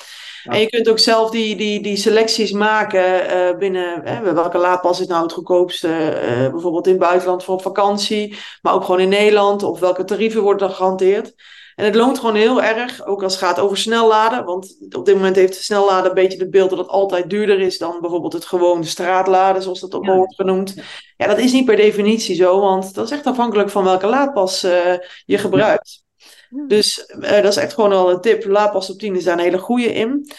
Ja. 0.43 0.53
En 0.53 0.61
je 0.61 0.69
kunt 0.69 0.88
ook 0.88 0.99
zelf 0.99 1.31
die, 1.31 1.57
die, 1.57 1.83
die 1.83 1.97
selecties 1.97 2.53
maken 2.53 3.37
uh, 3.37 3.59
binnen 3.59 4.03
welke 4.35 4.59
laadpas 4.59 5.00
is 5.00 5.07
nou 5.07 5.23
het 5.23 5.33
goedkoopste. 5.33 5.88
Uh, 5.88 6.50
bijvoorbeeld 6.50 6.87
in 6.87 6.93
het 6.93 7.00
buitenland 7.00 7.45
voor 7.45 7.55
op 7.55 7.62
vakantie, 7.62 8.37
maar 8.62 8.75
ook 8.75 8.85
gewoon 8.85 9.00
in 9.00 9.09
Nederland. 9.09 9.62
Of 9.62 9.81
welke 9.81 10.05
tarieven 10.05 10.43
worden 10.43 10.69
er 10.69 10.75
gehanteerd. 10.75 11.35
En 11.78 11.85
het 11.85 11.94
loont 11.94 12.18
gewoon 12.18 12.35
heel 12.35 12.62
erg, 12.62 13.06
ook 13.06 13.23
als 13.23 13.32
het 13.32 13.42
gaat 13.42 13.58
over 13.58 13.76
snelladen. 13.76 14.44
Want 14.44 14.76
op 14.97 15.04
dit 15.04 15.14
moment 15.14 15.37
heeft 15.37 15.54
snelladen 15.54 16.08
een 16.08 16.14
beetje 16.14 16.38
het 16.38 16.50
beeld 16.50 16.70
dat 16.70 16.78
het 16.78 16.88
altijd 16.88 17.30
duurder 17.30 17.61
is 17.61 17.78
dan 17.78 18.00
bijvoorbeeld 18.00 18.32
het 18.32 18.44
gewone 18.44 18.85
straatladen, 18.85 19.62
zoals 19.62 19.80
dat 19.80 19.94
ook 19.94 20.04
ja. 20.04 20.14
wordt 20.14 20.35
genoemd. 20.35 20.75
Ja, 21.16 21.26
dat 21.26 21.38
is 21.38 21.52
niet 21.52 21.64
per 21.64 21.76
definitie 21.76 22.35
zo, 22.35 22.61
want 22.61 22.94
dat 22.94 23.04
is 23.04 23.11
echt 23.11 23.26
afhankelijk 23.26 23.70
van 23.70 23.85
welke 23.85 24.06
laadpas 24.06 24.64
uh, 24.64 24.94
je 25.25 25.38
gebruikt. 25.38 26.04
Ja. 26.49 26.66
Dus 26.66 27.12
uh, 27.18 27.30
dat 27.30 27.44
is 27.44 27.56
echt 27.56 27.75
gewoon 27.75 27.92
al 27.92 28.11
een 28.11 28.20
tip. 28.20 28.44
Laadpas 28.44 28.90
op 28.90 28.99
10 28.99 29.16
is 29.16 29.25
daar 29.25 29.38
een 29.38 29.44
hele 29.44 29.58
goede 29.58 29.92
in. 29.92 30.32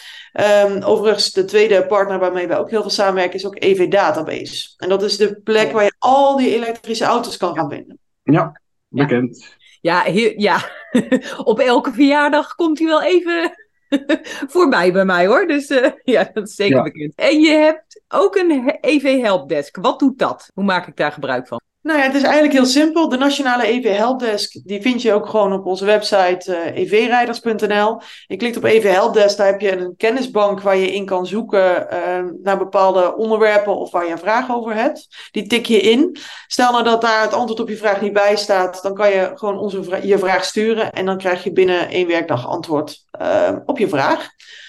Um, 0.66 0.82
overigens, 0.82 1.32
de 1.32 1.44
tweede 1.44 1.86
partner 1.86 2.18
waarmee 2.18 2.46
wij 2.46 2.58
ook 2.58 2.70
heel 2.70 2.80
veel 2.80 2.90
samenwerken 2.90 3.38
is 3.38 3.46
ook 3.46 3.62
EV 3.62 3.88
Database. 3.88 4.74
En 4.76 4.88
dat 4.88 5.02
is 5.02 5.16
de 5.16 5.40
plek 5.40 5.72
waar 5.72 5.84
je 5.84 5.94
al 5.98 6.36
die 6.36 6.54
elektrische 6.54 7.04
auto's 7.04 7.36
kan 7.36 7.54
gaan 7.54 7.70
vinden. 7.70 7.98
Ja, 8.22 8.60
bekend. 8.88 9.58
Ja, 9.80 10.06
ja. 10.36 10.70
op 11.44 11.58
elke 11.58 11.92
verjaardag 11.92 12.54
komt 12.54 12.78
hij 12.78 12.88
wel 12.88 13.02
even 13.02 13.52
voorbij 14.54 14.92
bij 14.92 15.04
mij 15.04 15.26
hoor. 15.26 15.46
Dus 15.46 15.70
uh, 15.70 15.90
ja, 16.14 16.30
dat 16.32 16.48
is 16.48 16.54
zeker 16.54 16.76
ja. 16.76 16.82
bekend. 16.82 17.14
En 17.14 17.40
je 17.40 17.50
hebt 17.50 18.02
ook 18.08 18.36
een 18.36 18.78
EV 18.80 19.20
Helpdesk. 19.20 19.76
Wat 19.76 19.98
doet 19.98 20.18
dat? 20.18 20.50
Hoe 20.54 20.64
maak 20.64 20.86
ik 20.86 20.96
daar 20.96 21.12
gebruik 21.12 21.46
van? 21.46 21.60
Nou 21.82 21.98
ja, 21.98 22.04
het 22.04 22.14
is 22.14 22.22
eigenlijk 22.22 22.52
heel 22.52 22.66
simpel. 22.66 23.08
De 23.08 23.16
nationale 23.16 23.66
EV 23.66 23.96
Helpdesk, 23.96 24.60
die 24.64 24.82
vind 24.82 25.02
je 25.02 25.12
ook 25.12 25.26
gewoon 25.26 25.52
op 25.52 25.66
onze 25.66 25.84
website 25.84 26.72
evrijders.nl. 26.74 28.00
Je 28.26 28.36
klikt 28.36 28.56
op 28.56 28.64
EV 28.64 28.82
Helpdesk, 28.82 29.36
daar 29.36 29.46
heb 29.46 29.60
je 29.60 29.76
een 29.76 29.94
kennisbank 29.96 30.60
waar 30.60 30.76
je 30.76 30.92
in 30.92 31.04
kan 31.04 31.26
zoeken 31.26 31.86
uh, 31.92 32.24
naar 32.42 32.58
bepaalde 32.58 33.16
onderwerpen 33.16 33.76
of 33.76 33.90
waar 33.90 34.04
je 34.04 34.12
een 34.12 34.18
vraag 34.18 34.50
over 34.50 34.74
hebt. 34.74 35.28
Die 35.30 35.46
tik 35.46 35.66
je 35.66 35.80
in. 35.80 36.16
Stel 36.46 36.72
nou 36.72 36.84
dat 36.84 37.00
daar 37.00 37.22
het 37.22 37.32
antwoord 37.32 37.60
op 37.60 37.68
je 37.68 37.76
vraag 37.76 38.00
niet 38.00 38.12
bij 38.12 38.36
staat, 38.36 38.82
dan 38.82 38.94
kan 38.94 39.10
je 39.10 39.30
gewoon 39.34 39.58
onze 39.58 40.06
je 40.06 40.18
vraag 40.18 40.44
sturen 40.44 40.92
en 40.92 41.06
dan 41.06 41.18
krijg 41.18 41.44
je 41.44 41.52
binnen 41.52 41.88
één 41.88 42.06
werkdag 42.06 42.48
antwoord 42.48 43.04
uh, 43.20 43.56
op 43.66 43.78
je 43.78 43.88
vraag. 43.88 44.28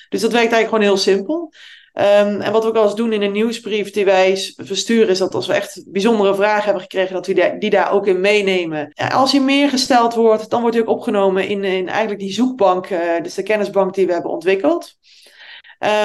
Dus 0.09 0.21
dat 0.21 0.31
werkt 0.31 0.51
eigenlijk 0.53 0.67
gewoon 0.69 0.83
heel 0.83 1.15
simpel. 1.15 1.53
Um, 1.93 2.41
en 2.41 2.51
wat 2.51 2.63
we 2.63 2.69
ook 2.69 2.75
al 2.75 2.83
eens 2.83 2.95
doen 2.95 3.13
in 3.13 3.21
een 3.21 3.31
nieuwsbrief 3.31 3.91
die 3.91 4.05
wij 4.05 4.53
versturen, 4.55 5.09
is 5.09 5.17
dat 5.17 5.35
als 5.35 5.47
we 5.47 5.53
echt 5.53 5.83
bijzondere 5.87 6.35
vragen 6.35 6.63
hebben 6.63 6.81
gekregen, 6.81 7.13
dat 7.13 7.27
we 7.27 7.55
die, 7.59 7.69
daar 7.69 7.91
ook 7.91 8.07
in 8.07 8.21
meenemen. 8.21 8.91
Ja, 8.93 9.07
als 9.07 9.31
je 9.31 9.41
meer 9.41 9.69
gesteld 9.69 10.13
wordt, 10.13 10.49
dan 10.49 10.61
wordt 10.61 10.75
die 10.75 10.85
ook 10.85 10.95
opgenomen 10.95 11.47
in, 11.47 11.63
in 11.63 11.87
eigenlijk 11.87 12.19
die 12.19 12.33
zoekbank, 12.33 12.89
uh, 12.89 12.99
dus 13.21 13.33
de 13.33 13.43
kennisbank 13.43 13.93
die 13.93 14.07
we 14.07 14.13
hebben 14.13 14.31
ontwikkeld. 14.31 14.95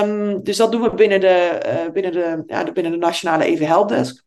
Um, 0.03 0.43
dus 0.43 0.57
dat 0.57 0.73
doen 0.73 0.83
we 0.83 0.95
binnen 0.95 1.21
de, 1.21 1.61
uh, 1.67 1.93
binnen 1.93 2.13
de, 2.13 2.43
ja, 2.47 2.73
binnen 2.73 2.93
de 2.93 2.99
nationale 2.99 3.45
EV 3.45 3.67
Helpdesk. 3.67 4.25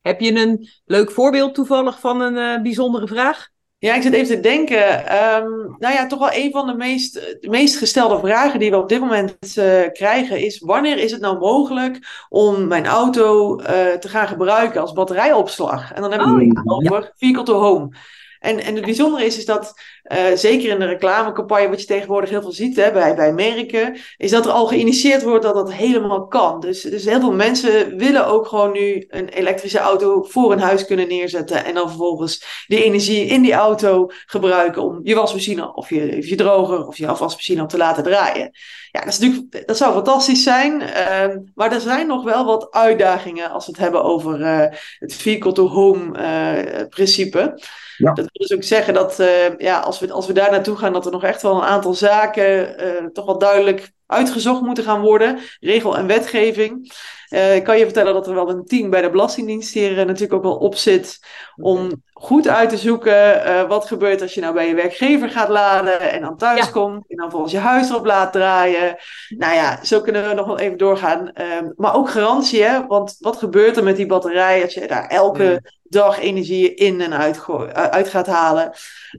Heb 0.00 0.20
je 0.20 0.40
een 0.40 0.68
leuk 0.84 1.10
voorbeeld 1.10 1.54
toevallig 1.54 2.00
van 2.00 2.20
een 2.20 2.34
uh, 2.34 2.62
bijzondere 2.62 3.06
vraag? 3.06 3.48
Ja, 3.80 3.94
ik 3.94 4.02
zit 4.02 4.12
even 4.12 4.36
te 4.36 4.40
denken. 4.40 4.98
Um, 5.34 5.76
nou 5.78 5.94
ja, 5.94 6.06
toch 6.06 6.18
wel 6.18 6.32
een 6.32 6.50
van 6.50 6.66
de 6.66 6.74
meest, 6.74 7.14
de 7.40 7.48
meest 7.48 7.76
gestelde 7.76 8.18
vragen 8.18 8.60
die 8.60 8.70
we 8.70 8.76
op 8.76 8.88
dit 8.88 9.00
moment 9.00 9.36
uh, 9.58 9.82
krijgen 9.92 10.40
is: 10.40 10.58
wanneer 10.58 10.98
is 10.98 11.10
het 11.10 11.20
nou 11.20 11.38
mogelijk 11.38 12.26
om 12.28 12.66
mijn 12.66 12.86
auto 12.86 13.58
uh, 13.60 13.66
te 13.66 14.08
gaan 14.08 14.28
gebruiken 14.28 14.80
als 14.80 14.92
batterijopslag? 14.92 15.92
En 15.92 16.02
dan 16.02 16.10
hebben 16.10 16.36
we 16.36 16.44
het 16.44 16.66
oh, 16.66 16.76
over 16.76 17.02
ja. 17.02 17.12
vehicle 17.16 17.42
to 17.42 17.60
home. 17.60 17.96
En, 18.38 18.60
en 18.60 18.74
het 18.74 18.84
bijzondere 18.84 19.24
is, 19.24 19.38
is 19.38 19.44
dat 19.44 19.80
uh, 20.12 20.36
zeker 20.36 20.70
in 20.70 20.78
de 20.78 20.86
reclamecampagne, 20.86 21.68
wat 21.68 21.80
je 21.80 21.86
tegenwoordig 21.86 22.30
heel 22.30 22.42
veel 22.42 22.52
ziet 22.52 22.76
hè, 22.76 22.92
bij, 22.92 23.14
bij 23.14 23.32
merken, 23.32 23.96
is 24.16 24.30
dat 24.30 24.46
er 24.46 24.52
al 24.52 24.66
geïnitieerd 24.66 25.22
wordt 25.22 25.44
dat 25.44 25.54
dat 25.54 25.72
helemaal 25.72 26.26
kan. 26.26 26.60
Dus, 26.60 26.80
dus 26.80 27.04
heel 27.04 27.20
veel 27.20 27.32
mensen 27.32 27.96
willen 27.96 28.26
ook 28.26 28.46
gewoon 28.46 28.72
nu 28.72 29.04
een 29.08 29.28
elektrische 29.28 29.78
auto 29.78 30.22
voor 30.22 30.52
een 30.52 30.60
huis 30.60 30.84
kunnen 30.84 31.08
neerzetten 31.08 31.64
en 31.64 31.74
dan 31.74 31.88
vervolgens 31.88 32.64
die 32.66 32.84
energie 32.84 33.26
in 33.26 33.42
die 33.42 33.52
auto 33.52 34.10
gebruiken 34.26 34.82
om 34.82 35.00
je 35.02 35.14
wasmachine 35.14 35.74
of 35.74 35.90
je, 35.90 36.16
of 36.18 36.26
je 36.26 36.36
droger 36.36 36.86
of 36.86 36.96
je 36.96 37.06
afwasmachine 37.06 37.62
op 37.62 37.68
te 37.68 37.76
laten 37.76 38.02
draaien. 38.02 38.50
Ja, 38.90 39.00
dat, 39.00 39.12
is 39.12 39.18
natuurlijk, 39.18 39.66
dat 39.66 39.76
zou 39.76 39.92
fantastisch 39.92 40.42
zijn, 40.42 40.80
uh, 40.80 41.36
maar 41.54 41.72
er 41.72 41.80
zijn 41.80 42.06
nog 42.06 42.24
wel 42.24 42.44
wat 42.44 42.70
uitdagingen 42.70 43.50
als 43.50 43.66
we 43.66 43.72
het 43.72 43.80
hebben 43.80 44.04
over 44.04 44.40
uh, 44.40 44.64
het 44.98 45.14
vehicle-to-home 45.14 46.18
uh, 46.18 46.86
principe. 46.88 47.60
Ja. 47.96 48.12
Dat 48.12 48.28
wil 48.32 48.46
dus 48.46 48.52
ook 48.52 48.62
zeggen 48.62 48.94
dat 48.94 49.16
ja, 49.58 49.80
als, 49.80 49.97
we, 50.00 50.12
als 50.12 50.26
we 50.26 50.32
daar 50.32 50.50
naartoe 50.50 50.76
gaan, 50.76 50.92
dat 50.92 51.06
er 51.06 51.12
nog 51.12 51.24
echt 51.24 51.42
wel 51.42 51.56
een 51.56 51.68
aantal 51.68 51.94
zaken 51.94 52.84
uh, 52.84 53.06
toch 53.12 53.24
wel 53.24 53.38
duidelijk 53.38 53.90
uitgezocht 54.06 54.60
moeten 54.60 54.84
gaan 54.84 55.00
worden. 55.00 55.38
Regel 55.60 55.96
en 55.96 56.06
wetgeving. 56.06 56.92
Uh, 57.30 57.54
ik 57.54 57.64
kan 57.64 57.78
je 57.78 57.84
vertellen 57.84 58.14
dat 58.14 58.26
er 58.26 58.34
wel 58.34 58.50
een 58.50 58.64
team 58.64 58.90
bij 58.90 59.02
de 59.02 59.10
Belastingdienst 59.10 59.74
hier 59.74 59.94
natuurlijk 59.94 60.32
ook 60.32 60.42
wel 60.42 60.56
op 60.56 60.74
zit. 60.74 61.18
Om 61.56 62.02
goed 62.12 62.48
uit 62.48 62.68
te 62.68 62.76
zoeken 62.76 63.46
uh, 63.46 63.68
wat 63.68 63.86
gebeurt 63.86 64.22
als 64.22 64.34
je 64.34 64.40
nou 64.40 64.54
bij 64.54 64.68
je 64.68 64.74
werkgever 64.74 65.30
gaat 65.30 65.48
laden 65.48 66.00
en 66.00 66.20
dan 66.20 66.36
thuis 66.36 66.64
ja. 66.64 66.70
komt. 66.70 67.04
En 67.08 67.16
dan 67.16 67.30
volgens 67.30 67.52
je 67.52 67.58
huis 67.58 67.90
erop 67.90 68.06
laat 68.06 68.32
draaien. 68.32 68.96
Nou 69.28 69.54
ja, 69.54 69.84
zo 69.84 70.00
kunnen 70.00 70.28
we 70.28 70.34
nog 70.34 70.46
wel 70.46 70.58
even 70.58 70.78
doorgaan. 70.78 71.30
Uh, 71.34 71.44
maar 71.76 71.94
ook 71.94 72.10
garantie, 72.10 72.62
hè? 72.62 72.86
want 72.86 73.16
wat 73.18 73.36
gebeurt 73.36 73.76
er 73.76 73.84
met 73.84 73.96
die 73.96 74.06
batterij 74.06 74.62
als 74.62 74.74
je 74.74 74.86
daar 74.86 75.06
elke 75.06 75.44
ja. 75.44 75.60
dag 75.82 76.20
energie 76.20 76.74
in 76.74 77.00
en 77.00 77.14
uit, 77.14 77.44
uit 77.72 78.08
gaat 78.08 78.26
halen? 78.26 78.72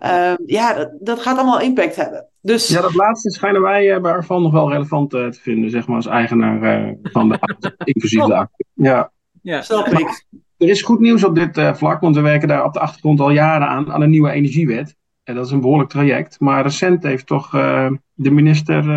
Uh, 0.04 0.34
ja, 0.46 0.74
dat, 0.74 0.90
dat 1.00 1.20
gaat 1.20 1.38
allemaal 1.38 1.60
impact 1.60 1.96
hebben. 1.96 2.29
Dus... 2.42 2.68
Ja, 2.68 2.82
dat 2.82 2.94
laatste 2.94 3.32
schijnen 3.32 3.62
wij 3.62 3.96
uh, 3.96 4.02
bij 4.02 4.12
Arvan 4.12 4.42
nog 4.42 4.52
wel 4.52 4.72
relevant 4.72 5.14
uh, 5.14 5.28
te 5.28 5.40
vinden, 5.42 5.70
zeg 5.70 5.88
maar, 5.88 5.96
als 5.96 6.06
eigenaar 6.06 6.88
uh, 6.88 6.94
van 7.04 7.30
de 7.30 7.38
auto, 7.40 7.70
inclusief 7.84 8.24
de 8.24 8.36
acte. 8.36 8.66
Ja, 8.74 9.12
ja 9.42 9.62
snap 9.62 9.88
ik. 9.88 10.26
Er 10.58 10.70
is 10.70 10.82
goed 10.82 11.00
nieuws 11.00 11.24
op 11.24 11.36
dit 11.36 11.58
uh, 11.58 11.74
vlak, 11.74 12.02
want 12.02 12.16
we 12.16 12.22
werken 12.22 12.48
daar 12.48 12.64
op 12.64 12.74
de 12.74 12.80
achtergrond 12.80 13.20
al 13.20 13.32
jaren 13.32 13.68
aan, 13.68 13.92
aan 13.92 14.02
een 14.02 14.10
nieuwe 14.10 14.32
energiewet. 14.32 14.96
En 15.24 15.36
dat 15.36 15.46
is 15.46 15.52
een 15.52 15.62
behoorlijk 15.62 15.90
traject. 15.90 16.40
Maar 16.40 16.64
recent 16.64 17.04
heeft 17.04 17.28
toch 17.28 17.50
de 18.14 18.32
minister 18.32 18.88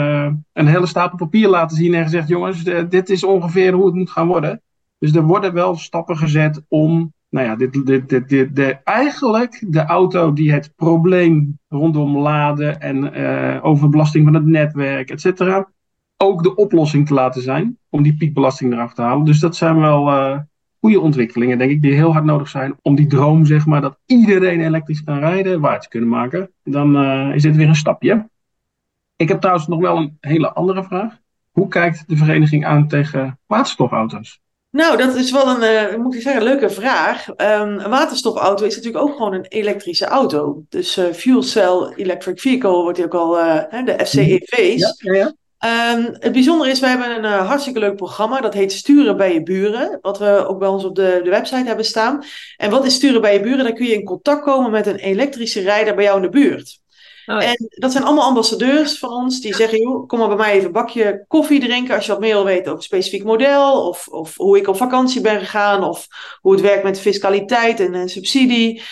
een 0.53 0.67
hele 0.67 0.87
stapel 0.87 1.17
papier 1.17 1.49
laten 1.49 1.77
zien 1.77 1.95
en 1.95 2.03
gezegd: 2.03 2.29
jongens, 2.29 2.65
dit 2.89 3.11
is 3.11 3.25
ongeveer 3.25 3.73
hoe 3.73 3.87
het 3.87 3.95
moet 3.95 4.11
gaan 4.11 4.27
worden. 4.27 4.63
Dus 4.99 5.15
er 5.15 5.23
worden 5.23 5.53
wel 5.53 5.77
stappen 5.77 6.17
gezet 6.17 6.63
om 6.69 7.13
nou 7.33 7.47
ja, 7.47 7.57
dit, 7.57 7.87
dit, 7.87 8.29
dit, 8.29 8.57
de, 8.57 8.79
eigenlijk 8.85 9.65
de 9.67 9.85
auto 9.85 10.33
die 10.33 10.53
het 10.53 10.73
probleem 10.77 11.59
rondom 11.69 12.17
laden 12.17 12.81
en 12.81 13.19
uh, 13.21 13.65
overbelasting 13.65 14.25
van 14.25 14.35
het 14.35 14.47
netwerk, 14.47 15.11
et 15.11 15.21
cetera, 15.21 15.69
ook 16.17 16.43
de 16.43 16.55
oplossing 16.55 17.07
te 17.07 17.15
laten 17.15 17.43
zijn 17.43 17.79
om 17.89 18.03
die 18.03 18.17
piekbelasting 18.17 18.73
eraf 18.73 18.95
te 18.95 19.03
halen. 19.03 19.25
Dus 19.25 19.41
dat 19.41 19.57
zijn 19.57 19.81
wel 19.81 20.09
uh, 20.09 20.39
goede 20.81 21.01
ontwikkelingen, 21.01 21.59
denk 21.59 21.71
ik, 21.71 21.83
die 21.83 21.93
heel 21.93 22.13
hard 22.13 22.25
nodig 22.25 22.49
zijn 22.49 22.75
om 22.83 22.95
die 22.95 23.07
droom, 23.07 23.47
zeg 23.47 23.67
maar, 23.67 23.81
dat 23.81 23.99
iedereen 24.07 24.61
elektrisch 24.61 25.05
kan 25.05 25.19
rijden, 25.19 25.61
waar 25.61 25.81
te 25.81 25.89
kunnen 25.89 26.09
maken. 26.09 26.51
Dan 26.63 26.97
uh, 26.97 27.35
is 27.35 27.43
dit 27.43 27.57
weer 27.57 27.69
een 27.69 27.75
stapje. 27.75 28.29
Ik 29.17 29.29
heb 29.29 29.41
trouwens 29.41 29.67
nog 29.69 29.81
wel 29.81 29.97
een 29.97 30.17
hele 30.21 30.53
andere 30.53 30.85
vraag. 30.85 31.19
Hoe 31.51 31.69
kijkt 31.69 32.09
de 32.09 32.17
vereniging 32.17 32.65
aan 32.65 32.89
tegen 32.89 33.39
waterstofauto's? 33.47 34.42
Nou, 34.73 34.97
dat 34.97 35.15
is 35.15 35.31
wel 35.31 35.49
een, 35.49 35.93
uh, 35.93 35.97
moet 35.97 36.15
ik 36.15 36.23
zeggen, 36.23 36.43
leuke 36.43 36.71
vraag. 36.71 37.29
Um, 37.29 37.37
een 37.79 37.91
waterstofauto 37.91 38.65
is 38.65 38.77
natuurlijk 38.77 39.05
ook 39.05 39.17
gewoon 39.17 39.35
een 39.35 39.47
elektrische 39.49 40.07
auto. 40.07 40.63
Dus 40.69 40.99
uh, 40.99 41.05
fuel 41.05 41.43
cell 41.43 41.93
electric 41.97 42.41
vehicle 42.41 42.71
wordt 42.71 42.97
die 42.97 43.05
ook 43.05 43.15
al, 43.15 43.39
uh, 43.39 43.85
de 43.85 43.97
FCEV's. 44.05 44.95
Ja, 44.99 45.13
ja, 45.13 45.33
ja. 45.59 45.95
Um, 45.97 46.17
het 46.19 46.33
bijzondere 46.33 46.71
is, 46.71 46.81
we 46.81 46.87
hebben 46.87 47.25
een 47.25 47.47
hartstikke 47.47 47.79
leuk 47.79 47.97
programma. 47.97 48.41
Dat 48.41 48.55
heet 48.55 48.73
Sturen 48.73 49.17
bij 49.17 49.35
je 49.35 49.43
buren. 49.43 49.99
Wat 50.01 50.19
we 50.19 50.47
ook 50.47 50.59
bij 50.59 50.69
ons 50.69 50.85
op 50.85 50.95
de, 50.95 51.21
de 51.25 51.31
website 51.31 51.67
hebben 51.67 51.85
staan. 51.85 52.25
En 52.57 52.71
wat 52.71 52.85
is 52.85 52.95
Sturen 52.95 53.21
bij 53.21 53.33
je 53.33 53.41
buren? 53.41 53.65
Dan 53.65 53.75
kun 53.75 53.87
je 53.87 53.95
in 53.95 54.05
contact 54.05 54.43
komen 54.43 54.71
met 54.71 54.87
een 54.87 54.97
elektrische 54.97 55.61
rijder 55.61 55.95
bij 55.95 56.05
jou 56.05 56.17
in 56.17 56.23
de 56.23 56.39
buurt. 56.39 56.81
Oh, 57.27 57.45
En 57.45 57.69
dat 57.69 57.93
zijn 57.93 58.05
allemaal 58.05 58.25
ambassadeurs 58.25 58.99
van 58.99 59.11
ons 59.11 59.41
die 59.41 59.55
zeggen: 59.55 59.79
joh, 59.79 60.09
kom 60.09 60.19
maar 60.19 60.29
bij 60.29 60.37
mij 60.37 60.53
even 60.53 60.67
een 60.67 60.73
bakje 60.73 61.25
koffie 61.29 61.61
drinken 61.61 61.95
als 61.95 62.07
je 62.07 62.13
wat 62.13 62.21
meer 62.21 62.35
wil 62.35 62.45
weten 62.45 62.65
over 62.65 62.77
een 62.77 62.83
specifiek 62.83 63.25
model. 63.25 63.89
Of, 63.89 64.09
of 64.09 64.37
hoe 64.37 64.57
ik 64.57 64.69
op 64.69 64.77
vakantie 64.77 65.21
ben 65.21 65.39
gegaan. 65.39 65.85
Of 65.85 66.07
hoe 66.41 66.53
het 66.53 66.61
werkt 66.61 66.83
met 66.83 67.01
fiscaliteit 67.01 67.81
en, 67.81 67.95
en 67.95 68.09
subsidie. 68.09 68.83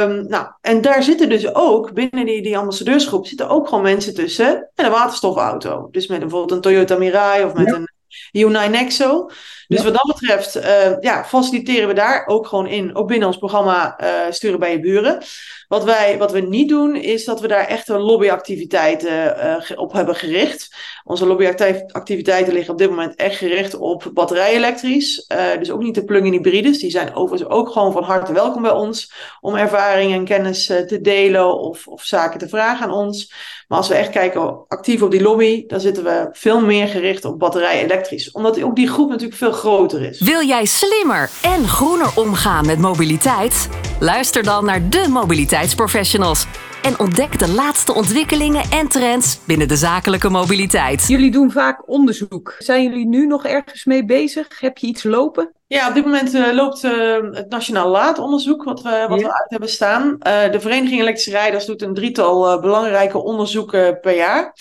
Um, 0.00 0.26
nou, 0.26 0.46
en 0.60 0.80
daar 0.80 1.02
zitten 1.02 1.28
dus 1.28 1.54
ook, 1.54 1.92
binnen 1.92 2.26
die, 2.26 2.42
die 2.42 2.58
ambassadeursgroep, 2.58 3.26
zitten 3.26 3.48
ook 3.48 3.68
gewoon 3.68 3.82
mensen 3.82 4.14
tussen 4.14 4.70
met 4.74 4.86
een 4.86 4.92
waterstofauto. 4.92 5.88
Dus 5.90 6.06
met 6.06 6.20
bijvoorbeeld 6.20 6.52
een 6.52 6.60
Toyota 6.60 6.96
Mirai 6.96 7.44
of 7.44 7.54
met 7.54 7.72
een 7.72 7.88
Hyundai 8.32 8.68
Nexo. 8.68 9.30
Dus 9.68 9.82
wat 9.82 9.94
dat 9.94 10.16
betreft, 10.18 10.56
uh, 10.56 11.00
ja, 11.00 11.24
faciliteren 11.24 11.88
we 11.88 11.94
daar 11.94 12.26
ook 12.26 12.46
gewoon 12.46 12.66
in, 12.66 12.96
ook 12.96 13.08
binnen 13.08 13.28
ons 13.28 13.36
programma 13.36 14.00
uh, 14.02 14.08
Sturen 14.30 14.58
bij 14.58 14.72
je 14.72 14.80
buren. 14.80 15.22
Wat, 15.68 15.84
wij, 15.84 16.18
wat 16.18 16.32
we 16.32 16.40
niet 16.40 16.68
doen, 16.68 16.96
is 16.96 17.24
dat 17.24 17.40
we 17.40 17.48
daar 17.48 17.66
echte 17.66 17.98
lobbyactiviteiten 17.98 19.36
uh, 19.70 19.78
op 19.78 19.92
hebben 19.92 20.14
gericht. 20.14 20.74
Onze 21.04 21.26
lobbyactiviteiten 21.26 22.52
liggen 22.52 22.72
op 22.72 22.78
dit 22.78 22.90
moment 22.90 23.14
echt 23.14 23.36
gericht 23.36 23.74
op 23.74 24.10
batterij-elektrisch. 24.14 25.26
Dus 25.58 25.70
ook 25.70 25.82
niet 25.82 25.94
de 25.94 26.04
plug-in 26.04 26.32
hybrides. 26.32 26.78
Die 26.78 26.90
zijn 26.90 27.14
overigens 27.14 27.50
ook 27.50 27.68
gewoon 27.68 27.92
van 27.92 28.02
harte 28.02 28.32
welkom 28.32 28.62
bij 28.62 28.70
ons. 28.70 29.12
Om 29.40 29.54
ervaring 29.54 30.12
en 30.12 30.24
kennis 30.24 30.66
te 30.66 30.98
delen 31.02 31.58
of, 31.58 31.86
of 31.86 32.02
zaken 32.02 32.38
te 32.38 32.48
vragen 32.48 32.86
aan 32.86 32.92
ons. 32.92 33.32
Maar 33.68 33.78
als 33.78 33.88
we 33.88 33.94
echt 33.94 34.10
kijken 34.10 34.68
actief 34.68 35.02
op 35.02 35.10
die 35.10 35.22
lobby, 35.22 35.66
dan 35.66 35.80
zitten 35.80 36.04
we 36.04 36.28
veel 36.32 36.60
meer 36.60 36.88
gericht 36.88 37.24
op 37.24 37.38
batterij-elektrisch. 37.38 38.21
Omdat 38.30 38.62
ook 38.62 38.76
die 38.76 38.88
groep 38.88 39.08
natuurlijk 39.08 39.38
veel 39.38 39.52
groter 39.52 40.02
is. 40.02 40.20
Wil 40.20 40.42
jij 40.46 40.64
slimmer 40.64 41.30
en 41.42 41.68
groener 41.68 42.10
omgaan 42.14 42.66
met 42.66 42.78
mobiliteit? 42.78 43.68
Luister 44.00 44.42
dan 44.42 44.64
naar 44.64 44.88
de 44.88 45.06
mobiliteitsprofessionals 45.08 46.46
en 46.82 46.98
ontdek 46.98 47.38
de 47.38 47.48
laatste 47.48 47.94
ontwikkelingen 47.94 48.62
en 48.70 48.88
trends 48.88 49.38
binnen 49.44 49.68
de 49.68 49.76
zakelijke 49.76 50.28
mobiliteit. 50.28 51.08
Jullie 51.08 51.30
doen 51.30 51.50
vaak 51.50 51.88
onderzoek. 51.88 52.54
Zijn 52.58 52.82
jullie 52.82 53.06
nu 53.06 53.26
nog 53.26 53.44
ergens 53.44 53.84
mee 53.84 54.04
bezig? 54.04 54.60
Heb 54.60 54.78
je 54.78 54.86
iets 54.86 55.02
lopen? 55.02 55.52
Ja, 55.66 55.88
op 55.88 55.94
dit 55.94 56.04
moment 56.04 56.34
uh, 56.34 56.52
loopt 56.52 56.84
uh, 56.84 57.16
het 57.30 57.48
Nationaal 57.48 57.88
Laadonderzoek, 57.88 58.64
wat 58.64 58.82
we, 58.82 59.06
wat 59.08 59.20
ja. 59.20 59.26
we 59.26 59.34
uit 59.34 59.50
hebben 59.50 59.68
staan. 59.68 60.04
Uh, 60.04 60.52
de 60.52 60.60
Vereniging 60.60 61.00
Elektrische 61.00 61.30
Rijders 61.30 61.66
doet 61.66 61.82
een 61.82 61.94
drietal 61.94 62.60
belangrijke 62.60 63.18
onderzoeken 63.18 64.00
per 64.00 64.16
jaar. 64.16 64.54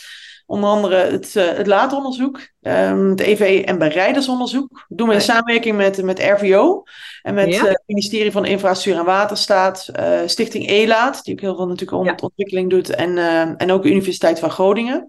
Onder 0.51 0.69
andere 0.69 0.95
het, 0.95 1.35
uh, 1.35 1.47
het 1.47 1.67
laadonderzoek, 1.67 2.39
um, 2.61 3.09
het 3.09 3.19
EV- 3.19 3.63
en 3.65 3.77
berijdersonderzoek. 3.77 4.85
Dat 4.87 4.97
doen 4.97 5.07
we 5.07 5.13
in 5.13 5.21
samenwerking 5.21 5.77
met, 5.77 6.03
met 6.03 6.19
RVO 6.19 6.83
en 7.21 7.33
met 7.33 7.53
ja. 7.53 7.63
uh, 7.63 7.69
het 7.69 7.83
ministerie 7.85 8.31
van 8.31 8.45
Infrastructuur 8.45 8.99
en 8.99 9.05
Waterstaat, 9.05 9.89
uh, 9.99 10.19
Stichting 10.25 10.67
ELAAT, 10.67 11.23
die 11.23 11.33
ook 11.33 11.41
heel 11.41 11.55
veel 11.55 11.67
natuurlijk 11.67 12.03
ja. 12.03 12.15
ontwikkeling 12.21 12.69
doet, 12.69 12.89
en, 12.89 13.17
en 13.57 13.71
ook 13.71 13.83
de 13.83 13.89
Universiteit 13.89 14.39
van 14.39 14.51
Groningen. 14.51 15.07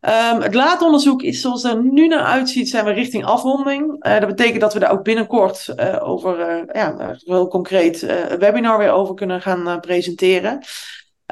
Um, 0.00 0.40
het 0.40 0.54
laadonderzoek 0.54 1.22
is 1.22 1.40
zoals 1.40 1.62
het 1.62 1.72
er 1.72 1.82
nu 1.82 2.08
naar 2.08 2.24
uitziet, 2.24 2.68
zijn 2.68 2.84
we 2.84 2.90
richting 2.90 3.24
afronding. 3.24 4.04
dat 4.04 4.26
betekent 4.26 4.60
dat 4.60 4.72
we 4.72 4.78
daar 4.78 4.92
ook 4.92 5.04
binnenkort 5.04 5.74
over, 6.00 6.64
ja, 6.72 7.16
heel 7.24 7.48
concreet, 7.48 8.02
een 8.02 8.38
webinar 8.38 8.78
weer 8.78 8.90
over 8.90 9.14
kunnen 9.14 9.40
gaan 9.40 9.80
presenteren. 9.80 10.60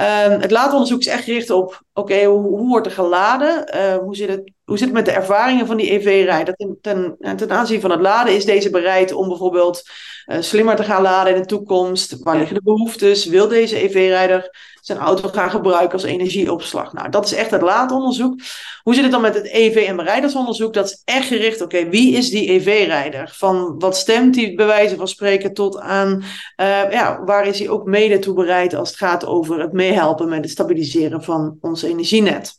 Um, 0.00 0.40
het 0.40 0.50
laadonderzoek 0.50 1.00
is 1.00 1.07
echt 1.07 1.25
gericht 1.25 1.50
op, 1.50 1.83
oké, 1.92 2.25
hoe, 2.25 2.49
hoe, 2.49 2.69
wordt 2.69 2.87
er 2.87 2.92
geladen? 2.92 3.76
Uh, 3.76 3.97
hoe, 3.97 4.16
zit 4.16 4.28
het, 4.28 4.52
hoe 4.71 4.79
zit 4.79 4.89
het 4.89 4.97
met 4.97 5.05
de 5.05 5.21
ervaringen 5.21 5.67
van 5.67 5.77
die 5.77 5.93
EV-rij? 5.93 6.45
Ten, 6.45 6.79
ten, 6.81 7.17
ten, 7.37 7.50
aanzien 7.50 7.81
van 7.81 7.91
het 7.91 8.00
laden 8.00 8.35
is 8.35 8.45
deze 8.45 8.71
bereid 8.71 9.12
om 9.12 9.29
bijvoorbeeld 9.29 9.83
uh, 10.27 10.37
slimmer 10.41 10.77
te 10.77 10.83
gaan 10.83 11.03
laden 11.03 11.35
in 11.35 11.41
de 11.41 11.47
toekomst? 11.47 12.23
Waar 12.23 12.37
liggen 12.37 12.55
de 12.55 12.62
behoeftes? 12.62 13.25
Wil 13.25 13.49
deze 13.49 13.83
EV-rijder 13.83 14.57
zijn 14.81 14.99
auto 14.99 15.29
gaan 15.29 15.50
gebruiken 15.50 15.93
als 15.93 16.03
energieopslag? 16.03 16.93
Nou, 16.93 17.09
dat 17.09 17.25
is 17.25 17.33
echt 17.33 17.50
het 17.50 17.62
laadonderzoek. 17.62 18.41
Hoe 18.83 18.95
zit 18.95 19.03
het 19.03 19.12
dan 19.12 19.21
met 19.21 19.35
het 19.35 19.47
EV- 19.53 19.87
en 19.87 19.97
berijdersonderzoek? 19.97 20.75
Dat 20.75 20.87
is 20.87 21.03
echt 21.05 21.27
gericht, 21.27 21.61
oké, 21.61 21.89
wie 21.89 22.17
is 22.17 22.31
die 22.31 22.50
EV-rijder? 22.50 23.33
Van 23.37 23.79
wat 23.79 23.97
stemt 23.97 24.37
hij 24.37 24.55
bij 24.55 24.67
wijze 24.67 24.97
van 24.97 25.09
spreken 25.09 25.55
tot 25.55 25.79
aan, 25.79 26.23
uh, 26.61 26.91
ja, 26.91 27.23
waar 27.25 27.47
is 27.47 27.59
hij 27.59 27.69
ook 27.69 27.85
mede 27.85 28.19
toe 28.19 28.35
bereid 28.35 28.75
als 28.75 28.89
het 28.89 28.99
gaat 28.99 29.27
over 29.27 29.61
het 29.61 29.73
meehelpen 29.73 30.29
met 30.29 30.43
het 30.43 30.50
stabiliseren 30.50 31.23
van 31.23 31.57
ons 31.61 31.83
energienet? 31.83 32.59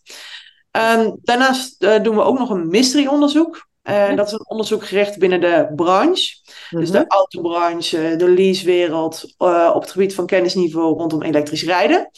Um, 0.72 1.18
daarnaast 1.22 1.84
uh, 1.84 2.04
doen 2.04 2.16
we 2.16 2.22
ook 2.22 2.40
nog 2.40 2.50
een 2.50 2.68
mystery-onderzoek. 2.68 3.70
Uh, 3.84 4.16
dat 4.16 4.28
is 4.28 4.34
een 4.34 4.50
onderzoek 4.50 4.86
gericht 4.86 5.20
binnen 5.20 5.42
de 5.42 5.72
branche. 5.76 6.36
Dus 6.70 6.92
de 6.92 7.06
autobranche, 7.08 8.16
de 8.18 8.30
leasewereld, 8.30 9.36
uh, 9.38 9.72
op 9.74 9.82
het 9.82 9.92
gebied 9.92 10.16
van 10.16 10.26
kennisniveau 10.26 10.98
rondom 10.98 11.22
elektrisch 11.22 11.64
rijden. 11.64 12.10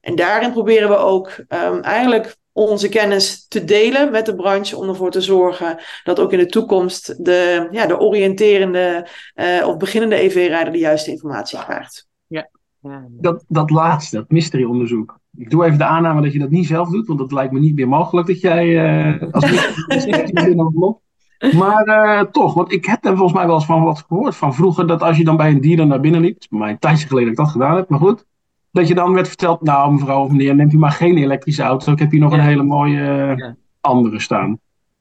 En 0.00 0.14
daarin 0.14 0.52
proberen 0.52 0.88
we 0.88 0.96
ook 0.96 1.44
um, 1.48 1.82
eigenlijk 1.82 2.36
onze 2.52 2.88
kennis 2.88 3.46
te 3.48 3.64
delen 3.64 4.10
met 4.10 4.26
de 4.26 4.34
branche 4.34 4.76
om 4.76 4.88
ervoor 4.88 5.10
te 5.10 5.20
zorgen 5.20 5.78
dat 6.04 6.20
ook 6.20 6.32
in 6.32 6.38
de 6.38 6.46
toekomst 6.46 7.24
de, 7.24 7.68
ja, 7.70 7.86
de 7.86 7.98
oriënterende 7.98 9.08
uh, 9.34 9.66
of 9.66 9.76
beginnende 9.76 10.16
EV-rijder 10.16 10.72
de 10.72 10.78
juiste 10.78 11.10
informatie 11.10 11.58
krijgt. 11.58 12.06
Ja. 12.26 12.50
ja. 12.80 13.04
Dat, 13.08 13.44
dat 13.48 13.70
laatste, 13.70 14.16
dat 14.16 14.30
mystery-onderzoek. 14.30 15.18
Ik 15.36 15.50
doe 15.50 15.64
even 15.64 15.78
de 15.78 15.84
aanname 15.84 16.22
dat 16.22 16.32
je 16.32 16.38
dat 16.38 16.50
niet 16.50 16.66
zelf 16.66 16.88
doet, 16.88 17.06
want 17.06 17.18
dat 17.18 17.32
lijkt 17.32 17.52
me 17.52 17.58
niet 17.58 17.74
meer 17.74 17.88
mogelijk 17.88 18.26
dat 18.26 18.40
jij 18.40 18.66
uh, 18.66 19.22
als 19.30 19.44
Maar 21.56 21.86
uh, 21.88 22.20
toch, 22.20 22.54
want 22.54 22.72
ik 22.72 22.84
heb 22.84 23.04
er 23.04 23.16
volgens 23.16 23.38
mij 23.38 23.46
wel 23.46 23.54
eens 23.54 23.66
van 23.66 23.82
wat 23.82 24.04
gehoord 24.08 24.36
van 24.36 24.54
vroeger, 24.54 24.86
dat 24.86 25.02
als 25.02 25.16
je 25.16 25.24
dan 25.24 25.36
bij 25.36 25.50
een 25.50 25.60
dealer 25.60 25.86
naar 25.86 26.00
binnen 26.00 26.20
liep, 26.20 26.42
mij 26.50 26.70
een 26.70 26.78
tijdje 26.78 27.06
geleden 27.06 27.34
dat 27.34 27.38
ik 27.38 27.44
dat 27.44 27.62
gedaan 27.62 27.76
heb, 27.76 27.88
maar 27.88 27.98
goed, 27.98 28.24
dat 28.70 28.88
je 28.88 28.94
dan 28.94 29.12
werd 29.12 29.28
verteld, 29.28 29.62
nou 29.62 29.92
mevrouw 29.92 30.24
of 30.24 30.30
meneer, 30.30 30.54
neemt 30.54 30.72
u 30.72 30.78
maar 30.78 30.90
geen 30.90 31.16
elektrische 31.16 31.62
auto, 31.62 31.92
ik 31.92 31.98
heb 31.98 32.10
hier 32.10 32.20
nog 32.20 32.32
ja. 32.32 32.38
een 32.38 32.44
hele 32.44 32.62
mooie 32.62 33.00
uh, 33.00 33.36
ja. 33.36 33.56
andere 33.80 34.20
staan. 34.20 34.58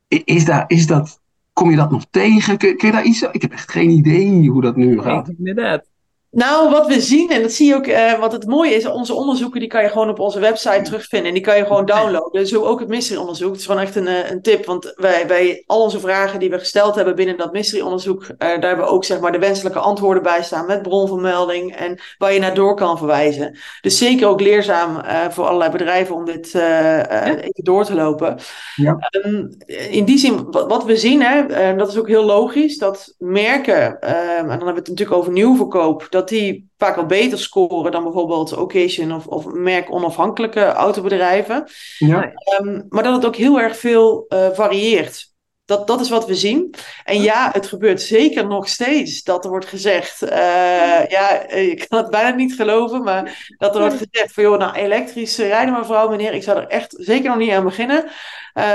Is, 0.07 0.45
daar, 0.45 0.63
is 0.67 0.87
dat, 0.87 1.19
kom 1.53 1.69
je 1.69 1.75
dat 1.75 1.91
nog 1.91 2.05
tegen? 2.09 2.57
Kun, 2.57 2.77
kun, 2.77 2.87
je 2.87 2.93
daar 2.93 3.05
iets, 3.05 3.21
ik 3.21 3.41
heb 3.41 3.51
echt 3.51 3.71
geen 3.71 3.89
idee 3.89 4.49
hoe 4.49 4.61
dat 4.61 4.75
nu 4.75 5.01
gaat. 5.01 5.29
Inderdaad. 5.37 5.93
Nou, 6.35 6.69
wat 6.69 6.87
we 6.87 7.01
zien, 7.01 7.29
en 7.29 7.41
dat 7.41 7.51
zie 7.51 7.67
je 7.67 7.75
ook, 7.75 7.87
uh, 7.87 8.19
wat 8.19 8.31
het 8.31 8.45
mooie 8.45 8.73
is, 8.73 8.85
onze 8.85 9.13
onderzoeken 9.13 9.59
die 9.59 9.69
kan 9.69 9.83
je 9.83 9.89
gewoon 9.89 10.09
op 10.09 10.19
onze 10.19 10.39
website 10.39 10.81
terugvinden 10.81 11.27
en 11.27 11.33
die 11.33 11.43
kan 11.43 11.57
je 11.57 11.65
gewoon 11.65 11.85
downloaden. 11.85 12.47
Zo 12.47 12.63
ook 12.63 12.79
het 12.79 12.89
mystery-onderzoek. 12.89 13.51
Het 13.51 13.59
is 13.59 13.65
gewoon 13.65 13.81
echt 13.81 13.95
een, 13.95 14.31
een 14.31 14.41
tip, 14.41 14.65
want 14.65 14.93
wij, 14.95 15.25
bij 15.27 15.63
al 15.65 15.81
onze 15.81 15.99
vragen 15.99 16.39
die 16.39 16.49
we 16.49 16.59
gesteld 16.59 16.95
hebben 16.95 17.15
binnen 17.15 17.37
dat 17.37 17.51
mystery-onderzoek, 17.51 18.21
uh, 18.21 18.27
daar 18.37 18.59
hebben 18.59 18.85
we 18.85 18.91
ook 18.91 19.05
zeg 19.05 19.19
maar 19.19 19.31
de 19.31 19.39
wenselijke 19.39 19.79
antwoorden 19.79 20.23
bij 20.23 20.43
staan 20.43 20.65
met 20.65 20.81
bronvermelding 20.81 21.75
en 21.75 21.99
waar 22.17 22.33
je 22.33 22.39
naar 22.39 22.53
door 22.53 22.75
kan 22.75 22.97
verwijzen. 22.97 23.57
Dus 23.81 23.97
zeker 23.97 24.27
ook 24.27 24.41
leerzaam 24.41 24.95
uh, 24.95 25.29
voor 25.29 25.45
allerlei 25.45 25.71
bedrijven 25.71 26.15
om 26.15 26.25
dit 26.25 26.51
ja. 26.51 27.35
even 27.37 27.63
door 27.63 27.85
te 27.85 27.95
lopen. 27.95 28.37
Ja. 28.75 28.97
Um, 29.25 29.57
in 29.89 30.05
die 30.05 30.17
zin, 30.17 30.51
wat, 30.51 30.69
wat 30.69 30.85
we 30.85 30.97
zien, 30.97 31.21
hè, 31.21 31.75
dat 31.75 31.87
is 31.87 31.97
ook 31.97 32.07
heel 32.07 32.25
logisch, 32.25 32.77
dat 32.77 33.13
merken, 33.17 33.99
en 34.01 34.47
dan 34.47 34.49
hebben 34.49 34.73
we 34.73 34.79
het 34.79 34.87
natuurlijk 34.87 35.17
over 35.17 35.31
nieuwverkoop, 35.31 36.07
dat 36.09 36.24
dat 36.25 36.37
die 36.39 36.69
vaak 36.77 36.95
wel 36.95 37.05
beter 37.05 37.39
scoren 37.39 37.91
dan 37.91 38.03
bijvoorbeeld 38.03 38.57
occasion 38.57 39.11
of, 39.11 39.27
of 39.27 39.45
merk-onafhankelijke 39.45 40.65
autobedrijven. 40.65 41.67
Ja. 41.97 42.33
Um, 42.61 42.85
maar 42.89 43.03
dat 43.03 43.15
het 43.15 43.25
ook 43.25 43.35
heel 43.35 43.59
erg 43.59 43.77
veel 43.77 44.25
uh, 44.29 44.49
varieert. 44.51 45.33
Dat, 45.65 45.87
dat 45.87 46.01
is 46.01 46.09
wat 46.09 46.25
we 46.25 46.35
zien. 46.35 46.75
En 47.03 47.21
ja, 47.21 47.49
het 47.51 47.67
gebeurt 47.67 48.01
zeker 48.01 48.47
nog 48.47 48.69
steeds 48.69 49.23
dat 49.23 49.43
er 49.43 49.49
wordt 49.49 49.65
gezegd. 49.65 50.23
Uh, 50.23 51.07
ja, 51.07 51.47
ik 51.49 51.85
kan 51.89 51.99
het 51.99 52.09
bijna 52.09 52.35
niet 52.35 52.55
geloven, 52.55 53.03
maar 53.03 53.53
dat 53.57 53.75
er 53.75 53.81
wordt 53.81 53.97
gezegd: 53.97 54.33
van 54.33 54.43
joh, 54.43 54.57
nou, 54.57 54.75
elektrisch 54.75 55.37
rijden, 55.37 55.73
mevrouw, 55.73 56.09
meneer, 56.09 56.33
ik 56.33 56.43
zou 56.43 56.57
er 56.57 56.67
echt 56.67 56.95
zeker 56.97 57.29
nog 57.29 57.37
niet 57.37 57.51
aan 57.51 57.63
beginnen. 57.63 58.11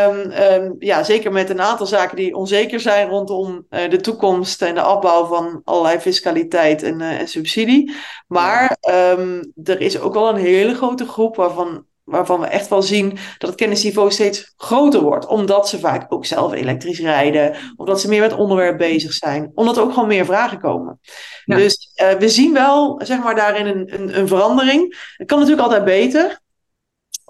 Um, 0.08 0.32
um, 0.32 0.76
ja, 0.78 1.02
zeker 1.02 1.32
met 1.32 1.50
een 1.50 1.60
aantal 1.60 1.86
zaken 1.86 2.16
die 2.16 2.34
onzeker 2.34 2.80
zijn 2.80 3.08
rondom 3.08 3.66
uh, 3.70 3.90
de 3.90 4.00
toekomst 4.00 4.62
en 4.62 4.74
de 4.74 4.80
afbouw 4.80 5.24
van 5.24 5.60
allerlei 5.64 5.98
fiscaliteit 5.98 6.82
en, 6.82 7.00
uh, 7.00 7.20
en 7.20 7.28
subsidie. 7.28 7.94
Maar 8.26 8.76
um, 8.90 9.52
er 9.64 9.80
is 9.80 10.00
ook 10.00 10.14
wel 10.14 10.28
een 10.28 10.36
hele 10.36 10.74
grote 10.74 11.06
groep 11.06 11.36
waarvan 11.36 11.84
waarvan 12.10 12.40
we 12.40 12.46
echt 12.46 12.68
wel 12.68 12.82
zien 12.82 13.18
dat 13.38 13.50
het 13.50 13.58
kennisniveau 13.58 14.10
steeds 14.10 14.52
groter 14.56 15.00
wordt. 15.00 15.26
Omdat 15.26 15.68
ze 15.68 15.78
vaak 15.78 16.12
ook 16.12 16.26
zelf 16.26 16.52
elektrisch 16.52 17.00
rijden. 17.00 17.56
Of 17.76 17.86
dat 17.86 18.00
ze 18.00 18.08
meer 18.08 18.20
met 18.20 18.32
onderwerp 18.32 18.78
bezig 18.78 19.12
zijn. 19.12 19.50
Omdat 19.54 19.76
er 19.76 19.82
ook 19.82 19.92
gewoon 19.92 20.08
meer 20.08 20.24
vragen 20.24 20.60
komen. 20.60 21.00
Ja. 21.44 21.56
Dus 21.56 21.92
uh, 22.02 22.10
we 22.10 22.28
zien 22.28 22.52
wel, 22.52 23.00
zeg 23.04 23.22
maar, 23.22 23.34
daarin 23.34 23.66
een, 23.66 23.94
een, 23.94 24.18
een 24.18 24.28
verandering. 24.28 25.12
Het 25.16 25.26
kan 25.26 25.38
natuurlijk 25.38 25.66
altijd 25.66 25.84
beter. 25.84 26.40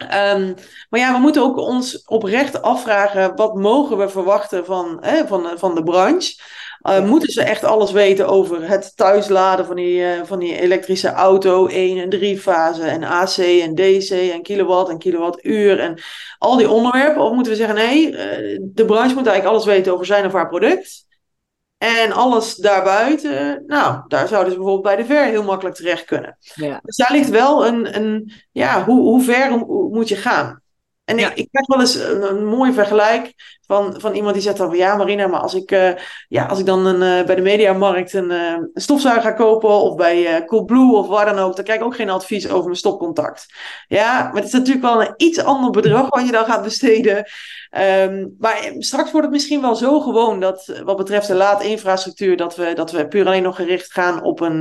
Um, 0.02 0.54
maar 0.88 1.00
ja, 1.00 1.12
we 1.12 1.18
moeten 1.18 1.42
ook 1.42 1.56
ons 1.56 2.04
oprecht 2.04 2.62
afvragen: 2.62 3.36
wat 3.36 3.54
mogen 3.54 3.96
we 3.98 4.08
verwachten 4.08 4.64
van, 4.64 4.98
hè, 5.00 5.26
van, 5.26 5.48
van 5.56 5.74
de 5.74 5.82
branche? 5.82 6.40
Uh, 6.82 7.04
Moeten 7.04 7.28
ze 7.30 7.42
echt 7.42 7.64
alles 7.64 7.92
weten 7.92 8.28
over 8.28 8.68
het 8.68 8.96
thuisladen 8.96 9.66
van 9.66 9.76
die, 9.76 10.00
uh, 10.00 10.22
van 10.24 10.38
die 10.38 10.60
elektrische 10.60 11.08
auto, 11.08 11.66
1 11.66 11.98
en 11.98 12.08
3 12.08 12.38
fase 12.40 12.82
en 12.82 13.04
AC 13.04 13.36
en 13.36 13.74
DC 13.74 14.10
en 14.10 14.42
kilowatt 14.42 14.88
en 14.90 14.98
kilowattuur 14.98 15.78
en 15.78 15.98
al 16.38 16.56
die 16.56 16.70
onderwerpen? 16.70 17.22
Of 17.22 17.32
moeten 17.32 17.52
we 17.52 17.58
zeggen, 17.58 17.76
nee, 17.76 18.10
uh, 18.10 18.58
de 18.62 18.84
branche 18.84 19.14
moet 19.14 19.26
eigenlijk 19.26 19.44
alles 19.44 19.64
weten 19.64 19.92
over 19.92 20.06
zijn 20.06 20.26
of 20.26 20.32
haar 20.32 20.48
product. 20.48 21.08
En 21.78 22.12
alles 22.12 22.54
daarbuiten, 22.54 23.62
nou, 23.66 24.02
daar 24.08 24.28
zouden 24.28 24.52
ze 24.52 24.58
bijvoorbeeld 24.58 24.94
bij 24.94 24.96
de 24.96 25.12
ver 25.14 25.24
heel 25.24 25.42
makkelijk 25.42 25.76
terecht 25.76 26.04
kunnen. 26.04 26.36
Ja. 26.54 26.80
Dus 26.82 26.96
daar 26.96 27.12
ligt 27.12 27.30
wel 27.30 27.66
een, 27.66 27.96
een 27.96 28.32
ja, 28.50 28.84
hoe, 28.84 29.00
hoe 29.00 29.22
ver 29.22 29.58
moet 29.90 30.08
je 30.08 30.16
gaan? 30.16 30.62
En 31.04 31.18
Ja. 31.18 31.30
ik, 31.30 31.36
ik 31.36 31.48
krijg 31.50 31.66
wel 31.66 31.80
eens 31.80 31.94
een, 31.94 32.22
een 32.30 32.46
mooi 32.46 32.72
vergelijk 32.72 33.34
van, 33.70 34.00
van 34.00 34.14
iemand 34.14 34.34
die 34.34 34.42
zegt 34.42 34.56
dan 34.56 34.76
ja 34.76 34.96
Marina, 34.96 35.26
maar 35.26 35.40
als 35.40 35.54
ik, 35.54 35.70
eh, 35.70 35.90
ja, 36.28 36.46
als 36.46 36.58
ik 36.58 36.66
dan 36.66 36.86
een, 36.86 37.02
eh, 37.02 37.26
bij 37.26 37.34
de 37.34 37.42
Mediamarkt 37.42 38.12
een, 38.12 38.30
een 38.30 38.70
stofzuiger 38.74 39.22
ga 39.22 39.32
kopen 39.32 39.68
of 39.68 39.94
bij 39.96 40.44
Coolblue 40.46 40.94
of 40.94 41.06
waar 41.06 41.24
dan 41.24 41.38
ook, 41.38 41.56
dan 41.56 41.64
krijg 41.64 41.80
ik 41.80 41.86
ook 41.86 41.94
geen 41.94 42.10
advies 42.10 42.48
over 42.48 42.64
mijn 42.64 42.76
stopcontact. 42.76 43.46
Ja, 43.88 44.22
maar 44.22 44.34
het 44.34 44.44
is 44.44 44.52
natuurlijk 44.52 44.84
wel 44.84 45.02
een 45.02 45.14
iets 45.16 45.44
ander 45.44 45.70
bedrag 45.70 46.08
wat 46.08 46.26
je 46.26 46.32
dan 46.32 46.44
gaat 46.44 46.62
besteden. 46.62 47.24
Ehm, 47.70 48.26
maar 48.38 48.72
straks 48.78 49.10
wordt 49.10 49.26
het 49.26 49.36
misschien 49.36 49.60
wel 49.60 49.74
zo 49.74 50.00
gewoon 50.00 50.40
dat 50.40 50.80
wat 50.84 50.96
betreft 50.96 51.26
de 51.26 51.34
laadinfrastructuur, 51.34 52.36
dat 52.36 52.56
we, 52.56 52.72
dat 52.74 52.92
we 52.92 53.08
puur 53.08 53.26
alleen 53.26 53.42
nog 53.42 53.56
gericht 53.56 53.92
gaan 53.92 54.22
op 54.22 54.40
een, 54.40 54.58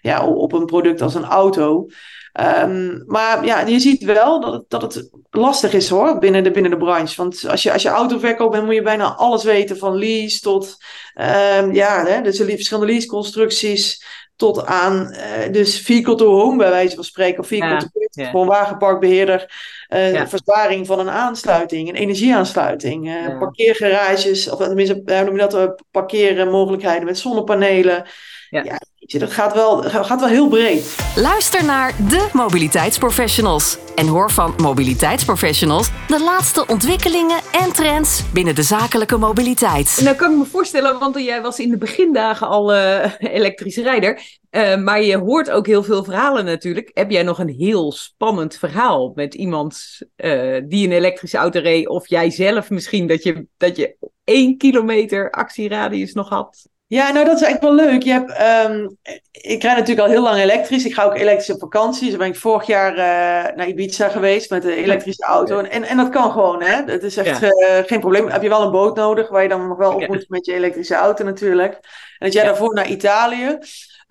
ja, 0.00 0.26
op 0.26 0.52
een 0.52 0.66
product 0.66 1.02
als 1.02 1.14
een 1.14 1.24
auto. 1.24 1.86
Ehm, 2.32 3.02
maar 3.06 3.44
ja, 3.44 3.60
je 3.60 3.80
ziet 3.80 4.04
wel 4.04 4.40
dat 4.40 4.52
het, 4.52 4.64
dat 4.68 4.82
het 4.82 5.10
lastig 5.30 5.72
is 5.72 5.88
hoor, 5.88 6.18
binnen 6.18 6.44
de, 6.44 6.50
binnen 6.50 6.70
de 6.70 6.76
branche. 6.76 7.16
Want 7.16 7.48
als 7.48 7.62
je, 7.62 7.72
als 7.72 7.82
je 7.82 7.88
autoverkoop 8.12 8.50
bent, 8.50 8.64
moet 8.64 8.74
je 8.74 8.82
bijna 8.82 9.14
alles 9.14 9.44
weten. 9.44 9.78
Van 9.78 9.98
lease 9.98 10.40
tot, 10.40 10.76
ehm, 11.14 11.72
ja, 11.72 12.04
hè, 12.06 12.20
dus 12.22 12.38
er 12.38 12.46
verschillende 12.46 12.92
leaseconstructies. 12.92 14.04
Tot 14.36 14.66
aan, 14.66 15.10
eh, 15.10 15.52
dus 15.52 15.80
vehicle 15.80 16.14
to 16.14 16.26
home 16.40 16.56
bij 16.56 16.70
wijze 16.70 16.94
van 16.94 17.04
spreken. 17.04 17.38
Of 17.40 17.46
vehicle 17.46 17.68
Ja, 17.68 17.78
to 17.78 18.30
voor 18.30 18.40
een 18.40 18.46
wagenparkbeheerder. 18.48 19.52
eh 19.88 20.12
Ja. 20.12 20.28
Verzwaring 20.28 20.86
van 20.86 20.98
een 20.98 21.10
aansluiting, 21.10 21.88
een 21.88 21.94
energieaansluiting. 21.94 23.06
eh, 23.08 23.22
Ja. 23.22 23.38
Parkeergarages, 23.38 24.50
of 24.50 24.58
tenminste, 24.58 25.02
hoe 25.04 25.22
noem 25.24 25.32
je 25.34 25.38
dat, 25.40 25.54
eh, 25.54 25.66
parkeermogelijkheden 25.90 27.04
met 27.04 27.18
zonnepanelen. 27.18 28.04
Ja. 28.52 28.64
Ja, 28.64 28.80
weet 28.98 29.12
je, 29.12 29.18
dat 29.18 29.32
gaat 29.32 29.54
wel, 29.54 29.82
gaat 29.82 30.20
wel 30.20 30.28
heel 30.28 30.48
breed. 30.48 30.96
Luister 31.16 31.64
naar 31.64 31.94
de 32.08 32.28
mobiliteitsprofessionals 32.32 33.78
en 33.94 34.06
hoor 34.06 34.30
van 34.30 34.54
mobiliteitsprofessionals 34.56 35.90
de 36.08 36.20
laatste 36.20 36.66
ontwikkelingen 36.66 37.40
en 37.52 37.72
trends 37.72 38.32
binnen 38.32 38.54
de 38.54 38.62
zakelijke 38.62 39.16
mobiliteit. 39.16 40.00
Nou 40.02 40.16
kan 40.16 40.32
ik 40.32 40.38
me 40.38 40.44
voorstellen, 40.44 40.98
want 40.98 41.18
jij 41.18 41.42
was 41.42 41.58
in 41.58 41.70
de 41.70 41.76
begindagen 41.76 42.48
al 42.48 42.72
eh 42.72 43.12
elektrische 43.18 43.82
rijder. 43.82 44.22
Eh, 44.50 44.76
maar 44.76 45.02
je 45.02 45.16
hoort 45.16 45.50
ook 45.50 45.66
heel 45.66 45.82
veel 45.82 46.04
verhalen 46.04 46.44
natuurlijk. 46.44 46.90
Heb 46.94 47.10
jij 47.10 47.22
nog 47.22 47.38
een 47.38 47.54
heel 47.58 47.92
spannend 47.92 48.56
verhaal 48.56 49.12
met 49.14 49.34
iemand 49.34 49.98
eh, 50.16 50.60
die 50.64 50.86
een 50.86 50.92
elektrische 50.92 51.36
auto 51.36 51.60
reed? 51.60 51.88
Of 51.88 52.08
jij 52.08 52.30
zelf 52.30 52.70
misschien 52.70 53.06
dat 53.06 53.22
je, 53.22 53.46
dat 53.56 53.76
je 53.76 53.96
één 54.24 54.56
kilometer 54.56 55.30
actieradius 55.30 56.12
nog 56.12 56.28
had? 56.28 56.70
Ja, 56.92 57.12
nou 57.12 57.24
dat 57.24 57.34
is 57.36 57.42
eigenlijk 57.42 57.76
wel 57.76 57.86
leuk. 57.86 58.02
Je 58.02 58.10
hebt, 58.10 58.32
ehm, 58.32 58.88
ik 59.30 59.62
rijd 59.62 59.76
natuurlijk 59.78 60.06
al 60.06 60.12
heel 60.12 60.22
lang 60.22 60.38
elektrisch. 60.38 60.84
Ik 60.84 60.94
ga 60.94 61.04
ook 61.04 61.16
elektrisch 61.16 61.50
op 61.54 61.60
vakantie. 61.60 62.08
Dus 62.08 62.18
ben 62.18 62.26
ik 62.26 62.36
vorig 62.36 62.66
jaar 62.66 62.90
eh, 62.92 63.56
naar 63.56 63.68
Ibiza 63.68 64.08
geweest 64.08 64.50
met 64.50 64.62
de 64.62 64.74
elektrische 64.74 65.24
auto. 65.24 65.58
En, 65.58 65.70
en, 65.70 65.84
en 65.84 65.96
dat 65.96 66.08
kan 66.08 66.30
gewoon, 66.32 66.62
hè. 66.62 66.84
Dat 66.84 67.02
is 67.02 67.16
echt 67.16 67.40
Ja. 67.40 67.48
eh, 67.50 67.84
geen 67.86 68.00
probleem. 68.00 68.28
Heb 68.28 68.42
je 68.42 68.48
wel 68.48 68.62
een 68.62 68.70
boot 68.70 68.96
nodig, 68.96 69.28
waar 69.28 69.42
je 69.42 69.48
dan 69.48 69.68
nog 69.68 69.78
wel 69.78 69.94
op 69.94 70.06
moet 70.08 70.24
met 70.28 70.46
je 70.46 70.54
elektrische 70.54 70.94
auto 70.94 71.24
natuurlijk. 71.24 71.72
En 71.72 71.80
dat 72.18 72.32
jij 72.32 72.42
Ja. 72.42 72.48
daarvoor 72.48 72.74
naar 72.74 72.88
Italië. 72.88 73.58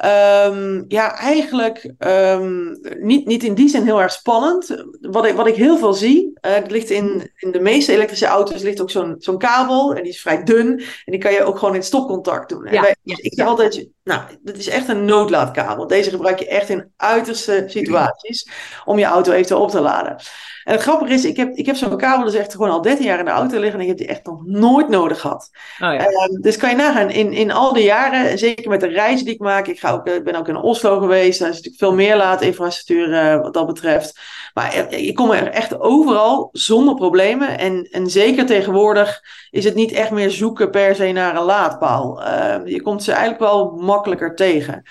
Ehm, 0.01 0.83
ja, 0.87 1.15
eigenlijk 1.17 1.93
ehm, 1.97 2.75
niet, 2.99 3.25
niet 3.25 3.43
in 3.43 3.53
die 3.53 3.69
zin 3.69 3.83
heel 3.83 4.01
erg 4.01 4.11
spannend. 4.11 4.83
Wat 5.01 5.25
ik, 5.25 5.35
wat 5.35 5.47
ik 5.47 5.55
heel 5.55 5.77
veel 5.77 5.93
zie, 5.93 6.31
eh 6.41 6.51
ligt 6.67 6.89
in, 6.89 7.31
in 7.35 7.51
de 7.51 7.59
meeste 7.59 7.93
elektrische 7.93 8.25
auto's 8.25 8.61
ligt 8.61 8.81
ook 8.81 8.89
zo'n 8.91 9.15
zo'n 9.17 9.37
kabel. 9.37 9.93
En 9.95 10.03
die 10.03 10.11
is 10.11 10.21
vrij 10.21 10.43
dun. 10.43 10.67
En 10.79 11.11
die 11.11 11.17
kan 11.19 11.31
je 11.33 11.43
ook 11.43 11.57
gewoon 11.57 11.75
in 11.75 11.83
stopcontact 11.83 12.49
doen. 12.49 12.65
En 12.65 12.73
Ja, 12.73 12.81
wij- 12.81 12.95
ja, 13.03 13.15
ik 13.19 13.33
zeg 13.33 13.45
altijd, 13.47 13.87
nou, 14.03 14.21
dat 14.41 14.57
is 14.57 14.67
echt 14.67 14.87
een 14.87 15.05
noodlaadkabel. 15.05 15.87
Deze 15.87 16.09
gebruik 16.09 16.39
je 16.39 16.47
echt 16.47 16.69
in 16.69 16.91
uiterste 16.97 17.63
situaties 17.67 18.49
om 18.85 18.99
je 18.99 19.05
auto 19.05 19.31
eventueel 19.31 19.61
op 19.61 19.69
te 19.71 19.79
laden. 19.81 20.15
En 20.63 20.73
het 20.73 20.81
grappige 20.81 21.13
is, 21.13 21.25
ik 21.25 21.37
heb, 21.37 21.55
ik 21.55 21.65
heb 21.65 21.75
zo'n 21.75 21.97
kabel 21.97 22.25
dus 22.25 22.33
echt 22.33 22.51
gewoon 22.51 22.69
al 22.69 22.81
13 22.81 23.05
jaar 23.05 23.19
in 23.19 23.25
de 23.25 23.31
auto 23.31 23.59
liggen 23.59 23.73
en 23.79 23.81
ik 23.81 23.87
heb 23.87 23.97
die 23.97 24.07
echt 24.07 24.25
nog 24.25 24.45
nooit 24.45 24.89
nodig 24.89 25.19
gehad. 25.21 25.49
Oh 25.79 25.93
ja. 25.93 25.97
Ehm, 25.97 26.41
dus 26.41 26.57
kan 26.57 26.69
je 26.69 26.75
nagaan, 26.75 27.09
in, 27.09 27.33
in 27.33 27.51
al 27.51 27.73
die 27.73 27.83
jaren, 27.83 28.29
en 28.29 28.37
zeker 28.37 28.69
met 28.69 28.79
de 28.79 28.87
reizen 28.87 29.25
die 29.25 29.33
ik 29.33 29.39
maak, 29.39 29.67
ik 29.67 29.79
ga 29.79 29.90
ook, 29.91 30.07
eh, 30.07 30.23
ben 30.23 30.35
ook 30.35 30.47
in 30.47 30.55
Oslo 30.55 30.99
geweest, 30.99 31.39
daar 31.39 31.49
is 31.49 31.55
natuurlijk 31.55 31.83
veel 31.83 31.93
meer 31.93 32.15
laadinfrastructuur 32.15 33.13
eh, 33.13 33.41
wat 33.41 33.53
dat 33.53 33.67
betreft. 33.67 34.19
Maar 34.53 34.73
eh, 34.73 35.05
je 35.05 35.13
komt 35.13 35.31
er 35.31 35.47
echt 35.47 35.79
overal 35.79 36.49
zonder 36.51 36.95
problemen. 36.95 37.57
En, 37.57 37.87
en 37.91 38.09
zeker 38.09 38.45
tegenwoordig 38.45 39.21
is 39.49 39.63
het 39.63 39.75
niet 39.75 39.91
echt 39.91 40.11
meer 40.11 40.31
zoeken 40.31 40.69
per 40.69 40.95
se 40.95 41.11
naar 41.11 41.35
een 41.35 41.43
laadpaal. 41.43 42.23
Ehm, 42.23 42.67
je 42.67 42.81
komt 42.81 43.03
ze 43.03 43.11
eigenlijk 43.11 43.41
wel 43.41 43.71
makkelijker 43.71 44.35
tegen. 44.35 44.83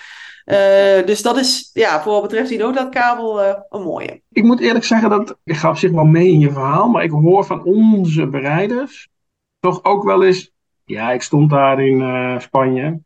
Eh, 0.51 1.07
dus 1.07 1.23
dat 1.23 1.37
is, 1.37 1.71
ja, 1.73 2.03
voor 2.03 2.13
wat 2.13 2.23
betreft 2.23 2.49
die 2.49 2.59
noodlaadkabel, 2.59 3.43
eh, 3.43 3.55
een 3.69 3.83
mooie. 3.83 4.23
Ik 4.31 4.43
moet 4.43 4.61
eerlijk 4.61 4.85
zeggen 4.85 5.11
dat 5.11 5.39
ik 5.45 5.57
ga 5.57 5.69
op 5.69 5.77
zich 5.77 5.91
wel 5.91 6.05
mee 6.05 6.29
in 6.29 6.41
je 6.41 6.51
verhaal, 6.51 6.89
maar 6.89 7.05
ik 7.05 7.11
hoor 7.11 7.45
van 7.45 7.65
onze 7.65 8.27
bereiders 8.27 9.09
toch 9.59 9.85
ook 9.85 10.05
wel 10.05 10.25
eens. 10.25 10.53
Ja, 10.85 11.13
ik 11.13 11.23
stond 11.23 11.51
daar 11.51 11.81
in 11.87 12.01
eh, 12.01 12.39
Spanje 12.39 13.01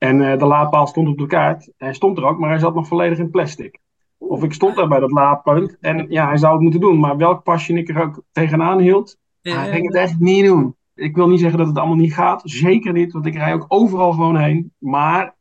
en 0.00 0.30
eh, 0.30 0.38
de 0.38 0.46
laadpaal 0.46 0.86
stond 0.86 1.08
op 1.08 1.18
de 1.18 1.26
kaart. 1.26 1.70
Hij 1.76 1.94
stond 1.94 2.18
er 2.18 2.24
ook, 2.24 2.38
maar 2.38 2.50
hij 2.50 2.58
zat 2.58 2.74
nog 2.74 2.86
volledig 2.86 3.18
in 3.18 3.30
plastic. 3.30 3.78
Of 4.18 4.42
ik 4.42 4.52
stond 4.52 4.76
daar 4.76 4.88
bij 4.88 5.00
dat 5.00 5.10
laadpunt 5.10 5.76
en 5.80 6.06
ja, 6.08 6.28
hij 6.28 6.36
zou 6.36 6.52
het 6.52 6.62
moeten 6.62 6.80
doen, 6.80 6.98
maar 6.98 7.16
welk 7.16 7.42
pasje 7.42 7.72
ik 7.72 7.88
er 7.88 8.02
ook 8.02 8.22
tegenaan 8.32 8.78
hield, 8.78 9.18
hij 9.42 9.70
ging 9.70 9.86
het 9.86 9.94
echt 9.94 10.18
niet 10.18 10.44
doen. 10.44 10.76
Ik 10.94 11.16
wil 11.16 11.28
niet 11.28 11.40
zeggen 11.40 11.58
dat 11.58 11.66
het 11.66 11.78
allemaal 11.78 11.96
niet 11.96 12.14
gaat, 12.14 12.42
zeker 12.44 12.92
niet, 12.92 13.12
want 13.12 13.26
ik 13.26 13.34
rij 13.34 13.52
ook 13.52 13.64
overal 13.68 14.12
gewoon 14.12 14.36
heen. 14.36 14.72
Maar 14.78 15.36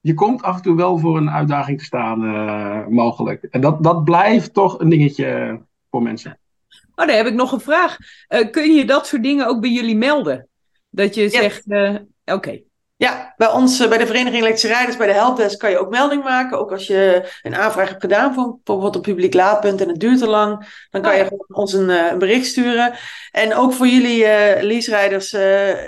je 0.00 0.14
komt 0.14 0.42
af 0.42 0.56
en 0.56 0.62
toe 0.62 0.76
wel 0.76 0.98
voor 0.98 1.16
een 1.16 1.30
uitdaging 1.30 1.78
te 1.78 1.84
staan, 1.84 2.24
eh, 2.24 2.86
mogelijk. 2.86 3.42
En 3.42 3.60
dat, 3.60 3.82
dat 3.82 4.04
blijft 4.04 4.54
toch 4.54 4.78
een 4.80 4.88
dingetje 4.88 5.60
voor 5.90 6.02
mensen. 6.02 6.38
Oh, 6.94 7.06
dan 7.06 7.16
heb 7.16 7.26
ik 7.26 7.34
nog 7.34 7.52
een 7.52 7.60
vraag. 7.60 7.96
Eh, 8.28 8.50
kun 8.50 8.74
je 8.74 8.84
dat 8.84 9.06
soort 9.06 9.22
dingen 9.22 9.46
ook 9.46 9.60
bij 9.60 9.70
jullie 9.70 9.96
melden? 9.96 10.48
Dat 10.90 11.14
je 11.14 11.28
zegt, 11.28 11.70
eh, 11.70 11.94
oké. 12.24 12.62
Ja, 13.02 13.34
bij 13.36 13.48
ons, 13.48 13.80
eh, 13.80 13.88
bij 13.88 13.98
de 13.98 14.06
Vereniging 14.06 14.42
Elektrische 14.42 14.76
Rijders, 14.76 14.96
bij 14.96 15.06
de 15.06 15.12
Helpdesk, 15.12 15.58
kan 15.58 15.70
je 15.70 15.78
ook 15.78 15.90
melding 15.90 16.24
maken. 16.24 16.58
Ook 16.58 16.72
als 16.72 16.86
je 16.86 17.28
een 17.42 17.54
aanvraag 17.54 17.88
hebt 17.88 18.00
gedaan 18.00 18.34
voor 18.34 18.58
bijvoorbeeld 18.64 18.94
een 18.94 19.00
publiek 19.00 19.34
laadpunt 19.34 19.80
en 19.80 19.88
het 19.88 20.00
duurt 20.00 20.18
te 20.18 20.26
lang, 20.26 20.66
dan 20.90 21.02
kan 21.02 21.12
Oh 21.12 21.16
je 21.18 21.24
gewoon 21.24 21.46
ons 21.48 21.72
een, 21.72 21.90
eh, 21.90 22.10
een 22.10 22.18
bericht 22.18 22.46
sturen. 22.46 22.92
En 23.30 23.54
ook 23.54 23.72
voor 23.72 23.86
jullie 23.86 24.24
eh 24.24 24.62
lease-rijders, 24.62 25.36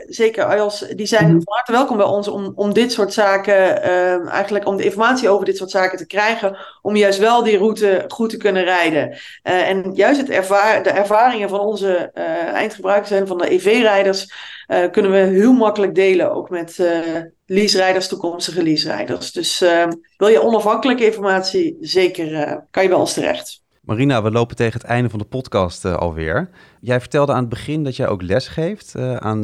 zeker 0.07 0.61
als 0.61 0.79
die 0.81 1.07
zijn 1.07 1.25
Mhm. 1.25 1.33
van 1.33 1.55
harte 1.55 1.73
welkom 1.73 1.97
bij 1.97 2.07
ons 2.07 2.29
om, 2.29 2.53
om 2.55 2.73
dit 2.73 2.93
soort 2.93 3.13
zaken, 3.13 3.83
eh, 3.83 4.29
eigenlijk 4.29 4.67
om 4.67 4.77
de 4.77 4.85
informatie 4.85 5.29
over 5.29 5.45
dit 5.45 5.57
soort 5.57 5.71
zaken 5.71 5.99
te 5.99 6.07
krijgen, 6.07 6.57
om 6.83 6.97
juist 6.97 7.19
wel 7.19 7.43
die 7.43 7.59
route 7.59 8.05
goed 8.09 8.31
te 8.31 8.37
kunnen 8.37 8.65
rijden. 8.65 9.17
En 9.43 9.91
juist 9.93 10.21
het 10.21 10.31
ervaar, 10.31 10.83
de 10.83 10.91
ervaringen 10.91 11.49
van 11.49 11.61
onze 11.61 12.11
eindgebruikers 12.55 13.11
en 13.11 13.27
van 13.27 13.39
de 13.39 13.53
EV-rijders 13.53 14.53
eh, 14.67 14.91
kunnen 14.91 15.11
we 15.11 15.19
heel 15.19 15.53
makkelijk 15.53 15.95
delen, 15.95 16.33
ook 16.33 16.51
met 16.51 16.79
eh 16.79 17.23
lease-rijders, 17.47 18.09
toekomstige 18.09 18.63
lease-rijders. 18.63 19.33
Dus 19.33 19.61
eh, 19.61 19.87
wil 20.17 20.29
je 20.29 20.43
onafhankelijke 20.43 21.05
informatie, 21.05 21.77
zeker 21.81 22.35
eh, 22.35 22.57
kan 22.71 22.83
je 22.83 22.89
bij 22.89 22.99
ons 22.99 23.13
terecht. 23.13 23.63
Marina, 23.81 24.23
we 24.23 24.31
lopen 24.31 24.57
tegen 24.57 24.81
het 24.81 24.89
einde 24.89 25.11
van 25.11 25.19
de 25.19 25.25
podcast 25.25 25.85
alweer. 25.85 26.51
Jij 26.81 27.01
vertelde 27.01 27.33
aan 27.33 27.41
het 27.41 27.49
begin 27.49 27.85
dat 27.85 27.97
jij 27.97 28.09
ook 28.09 28.23
les 28.23 28.49
geeft 28.49 28.97
aan 29.19 29.41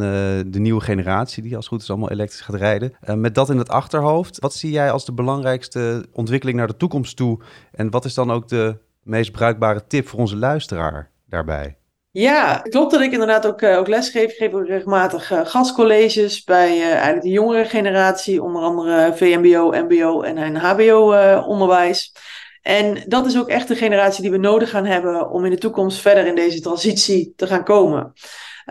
de 0.47 0.59
nieuwe 0.59 0.81
generatie 0.81 1.43
die 1.43 1.57
als 1.57 1.69
goed 1.69 1.83
is 1.83 1.91
allemaal 1.91 2.11
elektrisch 2.11 2.41
gaat 2.41 2.57
rijden. 2.57 2.93
Met 3.15 3.35
dat 3.35 3.51
in 3.51 3.59
het 3.59 3.69
achterhoofd, 3.69 4.39
wat 4.39 4.55
zie 4.55 4.71
jij 4.71 4.91
als 4.91 5.05
de 5.05 5.13
belangrijkste 5.13 6.07
ontwikkeling 6.13 6.59
naar 6.59 6.67
de 6.67 6.77
toekomst 6.77 7.17
toe? 7.17 7.41
En 7.73 7.91
wat 7.91 8.05
is 8.05 8.15
dan 8.15 8.31
ook 8.31 8.49
de 8.49 8.79
meest 9.03 9.33
bruikbare 9.33 9.87
tip 9.87 10.09
voor 10.09 10.19
onze 10.19 10.37
luisteraar 10.37 11.11
daarbij? 11.29 11.80
Ja, 12.13 12.59
klopt 12.59 12.91
dat 12.91 13.01
ik 13.01 13.13
inderdaad 13.13 13.47
ook, 13.47 13.63
eh, 13.63 13.79
ook 13.79 13.89
lesgeef. 13.89 14.31
Ik 14.31 14.37
geef 14.37 14.53
ook 14.53 14.67
regelmatig 14.67 15.31
eh, 15.31 15.47
gastcolleges 15.47 16.45
bij 16.45 16.69
eh, 16.69 16.93
eigenlijk 16.93 17.23
de 17.23 17.29
jongere 17.29 17.65
generatie, 17.65 18.43
onder 18.43 18.63
andere 18.63 19.17
VMBO, 19.17 19.71
MBO 19.71 20.23
en 20.23 20.37
een 20.37 20.57
HBO-onderwijs. 20.57 22.13
en 22.63 23.03
dat 23.07 23.27
is 23.27 23.39
ook 23.39 23.49
echt 23.49 23.69
de 23.69 23.77
generatie 23.77 24.23
die 24.23 24.31
we 24.31 24.37
nodig 24.37 24.71
gaan 24.71 24.85
hebben 24.85 25.31
om 25.31 25.45
in 25.45 25.51
de 25.51 25.59
toekomst 25.59 26.01
verder 26.01 26.27
in 26.27 26.35
deze 26.35 26.61
transitie 26.61 27.33
te 27.37 27.47
gaan 27.47 27.65
komen. 27.65 28.13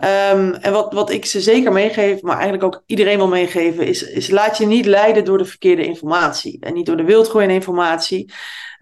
Ehm, 0.00 0.52
en 0.52 0.72
wat, 0.72 0.92
wat 0.92 1.10
ik 1.10 1.24
ze 1.24 1.40
zeker 1.40 1.72
meegeef, 1.72 2.22
maar 2.22 2.34
eigenlijk 2.34 2.64
ook 2.64 2.82
iedereen 2.86 3.16
wil 3.16 3.28
meegeven, 3.28 3.86
is, 3.86 4.02
is 4.02 4.30
laat 4.30 4.58
je 4.58 4.66
niet 4.66 4.86
leiden 4.86 5.24
door 5.24 5.38
de 5.38 5.44
verkeerde 5.44 5.84
informatie. 5.84 6.56
En 6.60 6.74
niet 6.74 6.86
door 6.86 6.96
de 6.96 7.04
wildgroeiende 7.04 7.54
informatie. 7.54 8.32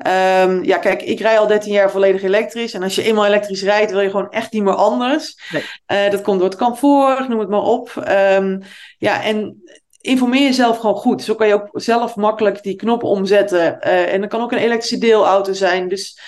Um, 0.07 0.65
ja, 0.65 0.79
kijk, 0.79 1.03
ik 1.03 1.21
rij 1.21 1.39
al 1.39 1.47
13 1.47 1.73
jaar 1.73 1.91
volledig 1.91 2.23
elektrisch. 2.23 2.75
En 2.75 2.83
als 2.83 2.95
je 2.95 3.03
eenmaal 3.03 3.27
elektrisch 3.27 3.63
rijdt, 3.63 3.91
wil 3.91 4.01
je 4.01 4.11
gewoon 4.11 4.31
echt 4.31 4.53
niet 4.53 4.63
meer 4.63 4.75
anders. 4.75 5.39
Nee. 5.53 5.63
Uh, 6.05 6.11
dat 6.11 6.23
komt 6.23 6.39
door 6.39 6.49
het 6.49 6.59
comfort, 6.59 7.29
noem 7.29 7.39
het 7.39 7.49
maar 7.49 7.63
op. 7.63 8.05
Um, 8.09 8.63
ja, 8.99 9.23
en 9.23 9.63
informeer 10.01 10.43
jezelf 10.43 10.79
gewoon 10.79 10.97
goed. 10.97 11.23
Zo 11.23 11.35
kan 11.35 11.47
je 11.47 11.55
ook 11.55 11.69
zelf 11.73 12.17
makkelijk 12.17 12.63
die 12.63 12.77
knop 12.77 13.03
omzetten. 13.03 13.79
Uh, 13.81 14.13
en 14.13 14.21
dat 14.21 14.31
kan 14.31 14.41
ook 14.41 14.53
een 14.53 14.59
elektrische 14.59 14.99
deelauto 14.99 15.53
zijn. 15.53 15.89
Dus 15.89 16.21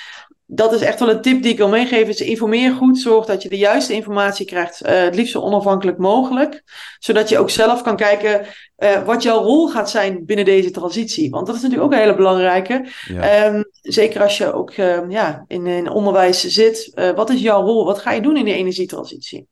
dat 0.53 0.73
is 0.73 0.81
echt 0.81 1.01
wel 1.01 1.11
een 1.11 1.21
tip 1.21 1.43
die 1.43 1.53
ik 1.53 1.59
wil 1.59 1.69
meegeven. 1.69 2.09
Is 2.09 2.21
informeer 2.21 2.73
goed. 2.73 2.99
Zorg 2.99 3.27
dat 3.27 3.43
je 3.43 3.49
de 3.49 3.57
juiste 3.57 3.93
informatie 3.93 4.47
krijgt. 4.47 4.83
Uh, 4.83 5.03
het 5.03 5.15
liefst 5.15 5.33
zo 5.33 5.41
onafhankelijk 5.41 5.99
mogelijk. 5.99 6.63
Zodat 6.99 7.29
je 7.29 7.39
ook 7.39 7.51
zelf 7.51 7.83
kan 7.83 7.97
kijken 7.97 8.47
uh, 8.79 9.03
wat 9.05 9.23
jouw 9.23 9.43
rol 9.43 9.69
gaat 9.69 9.91
zijn 9.91 10.25
binnen 10.25 10.45
deze 10.45 10.71
transitie. 10.71 11.31
Want 11.31 11.47
dat 11.47 11.57
is 11.57 11.63
natuurlijk 11.63 11.89
ook 11.89 11.97
een 11.97 12.05
hele 12.05 12.17
belangrijke. 12.17 12.87
Ja. 13.07 13.47
Um, 13.47 13.65
zeker 13.81 14.23
als 14.23 14.39
je 14.39 14.53
ook 14.53 14.77
uh, 14.77 15.01
ja, 15.09 15.45
in, 15.47 15.67
in 15.67 15.91
onderwijs 15.91 16.45
zit. 16.45 16.93
Uh, 16.95 17.11
wat 17.11 17.31
is 17.31 17.41
jouw 17.41 17.63
rol? 17.63 17.85
Wat 17.85 17.99
ga 17.99 18.13
je 18.13 18.21
doen 18.21 18.37
in 18.37 18.45
die 18.45 18.55
energietransitie? 18.55 19.47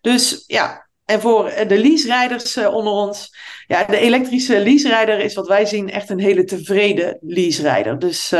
Dus 0.00 0.44
ja, 0.46 0.88
en 1.04 1.20
voor 1.20 1.52
de 1.68 1.78
lease-rijders 1.78 2.56
onder 2.56 2.92
ons. 2.92 3.36
Ja, 3.66 3.84
de 3.84 3.98
elektrische 3.98 4.60
lease-rijder 4.60 5.18
is 5.18 5.34
wat 5.34 5.48
wij 5.48 5.66
zien 5.66 5.90
echt 5.90 6.10
een 6.10 6.20
hele 6.20 6.44
tevreden 6.44 7.18
lease-rijder. 7.20 7.98
Dus 7.98 8.32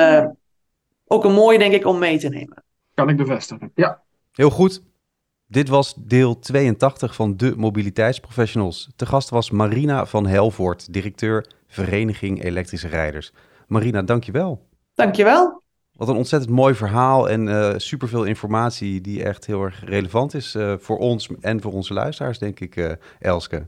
ook 1.09 1.25
een 1.25 1.33
mooie, 1.33 1.59
denk 1.59 1.73
ik, 1.73 1.87
om 1.87 1.99
mee 1.99 2.18
te 2.18 2.29
nemen. 2.29 2.64
Kan 2.94 3.09
ik 3.09 3.16
bevestigen, 3.16 3.71
ja. 3.75 4.03
Heel 4.33 4.51
goed. 4.51 4.83
Dit 5.47 5.68
was 5.68 5.94
deel 5.97 6.38
82 6.38 7.14
van 7.14 7.37
de 7.37 7.55
Mobiliteitsprofessionals. 7.57 8.90
Te 8.97 9.07
gast 9.07 9.29
was 9.29 9.51
Marina 9.51 10.07
van 10.07 10.27
Helvoort, 10.27 10.92
directeur 10.92 11.47
Vereniging 11.66 12.44
Elektrische 12.44 12.88
Rijders. 12.88 13.33
Marina, 13.66 14.03
dankjewel. 14.03 14.66
Dankjewel. 14.94 15.62
Wat 15.92 16.09
een 16.09 16.16
ontzettend 16.16 16.53
mooi 16.53 16.75
verhaal 16.75 17.29
en 17.29 17.47
uh, 17.47 17.75
superveel 17.77 18.25
informatie 18.25 19.01
die 19.01 19.25
echt 19.25 19.47
heel 19.47 19.62
erg 19.62 19.85
relevant 19.85 20.35
is 20.35 20.55
uh, 20.55 20.75
voor 20.79 20.99
ons 20.99 21.29
en 21.40 21.61
voor 21.61 21.73
onze 21.73 21.92
luisteraars, 21.92 22.38
denk 22.38 22.61
ik, 22.61 22.77
uh, 22.77 22.92
Elske. 23.18 23.66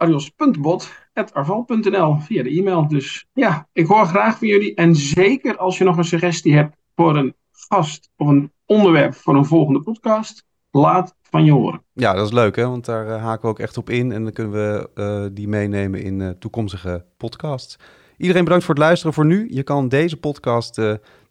arjos.bot.arval.nl 1.15 2.19
via 2.19 2.43
de 2.43 2.49
e-mail. 2.49 2.87
Dus 2.87 3.27
ja, 3.33 3.67
ik 3.73 3.85
hoor 3.85 4.05
graag 4.05 4.37
van 4.37 4.47
jullie. 4.47 4.75
En 4.75 4.95
zeker 4.95 5.57
als 5.57 5.77
je 5.77 5.83
nog 5.83 5.97
een 5.97 6.03
suggestie 6.03 6.55
hebt 6.55 6.75
voor 6.95 7.15
een 7.15 7.35
gast 7.51 8.09
of 8.17 8.27
een 8.27 8.51
onderwerp 8.65 9.15
voor 9.15 9.35
een 9.35 9.45
volgende 9.45 9.81
podcast, 9.81 10.45
laat 10.71 11.15
van 11.21 11.45
je 11.45 11.51
horen. 11.51 11.81
Ja, 11.93 12.13
dat 12.13 12.25
is 12.25 12.33
leuk, 12.33 12.55
hè? 12.55 12.67
want 12.67 12.85
daar 12.85 13.07
uh, 13.07 13.23
haken 13.23 13.41
we 13.41 13.47
ook 13.47 13.59
echt 13.59 13.77
op 13.77 13.89
in. 13.89 14.11
En 14.11 14.23
dan 14.23 14.33
kunnen 14.33 14.53
we 14.53 14.89
uh, 14.95 15.25
die 15.31 15.47
meenemen 15.47 16.01
in 16.03 16.19
uh, 16.19 16.29
toekomstige 16.29 17.05
podcasts. 17.17 17.79
Iedereen 18.17 18.43
bedankt 18.43 18.65
voor 18.65 18.75
het 18.75 18.83
luisteren 18.83 19.13
voor 19.13 19.25
nu. 19.25 19.47
Je 19.49 19.63
kan 19.63 19.89
deze 19.89 20.17
podcast 20.17 20.81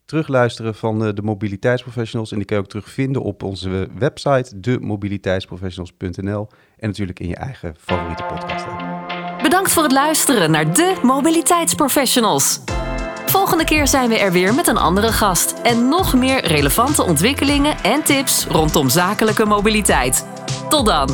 terugluisteren 0.04 0.74
van 0.74 0.98
de 0.98 1.22
mobiliteitsprofessionals. 1.22 2.30
En 2.30 2.36
die 2.36 2.46
kan 2.46 2.56
je 2.56 2.62
ook 2.62 2.68
terugvinden 2.68 3.22
op 3.22 3.42
onze 3.42 3.88
website, 3.98 4.60
demobiliteitsprofessionals.nl. 4.60 6.48
En 6.76 6.88
natuurlijk 6.88 7.20
in 7.20 7.28
je 7.28 7.36
eigen 7.36 7.74
favoriete 7.78 8.24
podcast 8.24 8.66
app. 8.66 8.93
Bedankt 9.54 9.74
voor 9.74 9.82
het 9.82 9.92
luisteren 9.92 10.50
naar 10.50 10.72
de 10.72 10.94
Mobiliteitsprofessionals. 11.02 12.58
Volgende 13.26 13.64
keer 13.64 13.86
zijn 13.86 14.08
we 14.08 14.18
er 14.18 14.32
weer 14.32 14.54
met 14.54 14.66
een 14.66 14.76
andere 14.76 15.12
gast 15.12 15.54
en 15.62 15.88
nog 15.88 16.14
meer 16.14 16.46
relevante 16.46 17.02
ontwikkelingen 17.02 17.76
en 17.82 18.02
tips 18.02 18.46
rondom 18.46 18.88
zakelijke 18.88 19.46
mobiliteit. 19.46 20.26
Tot 20.68 20.86
dan! 20.86 21.08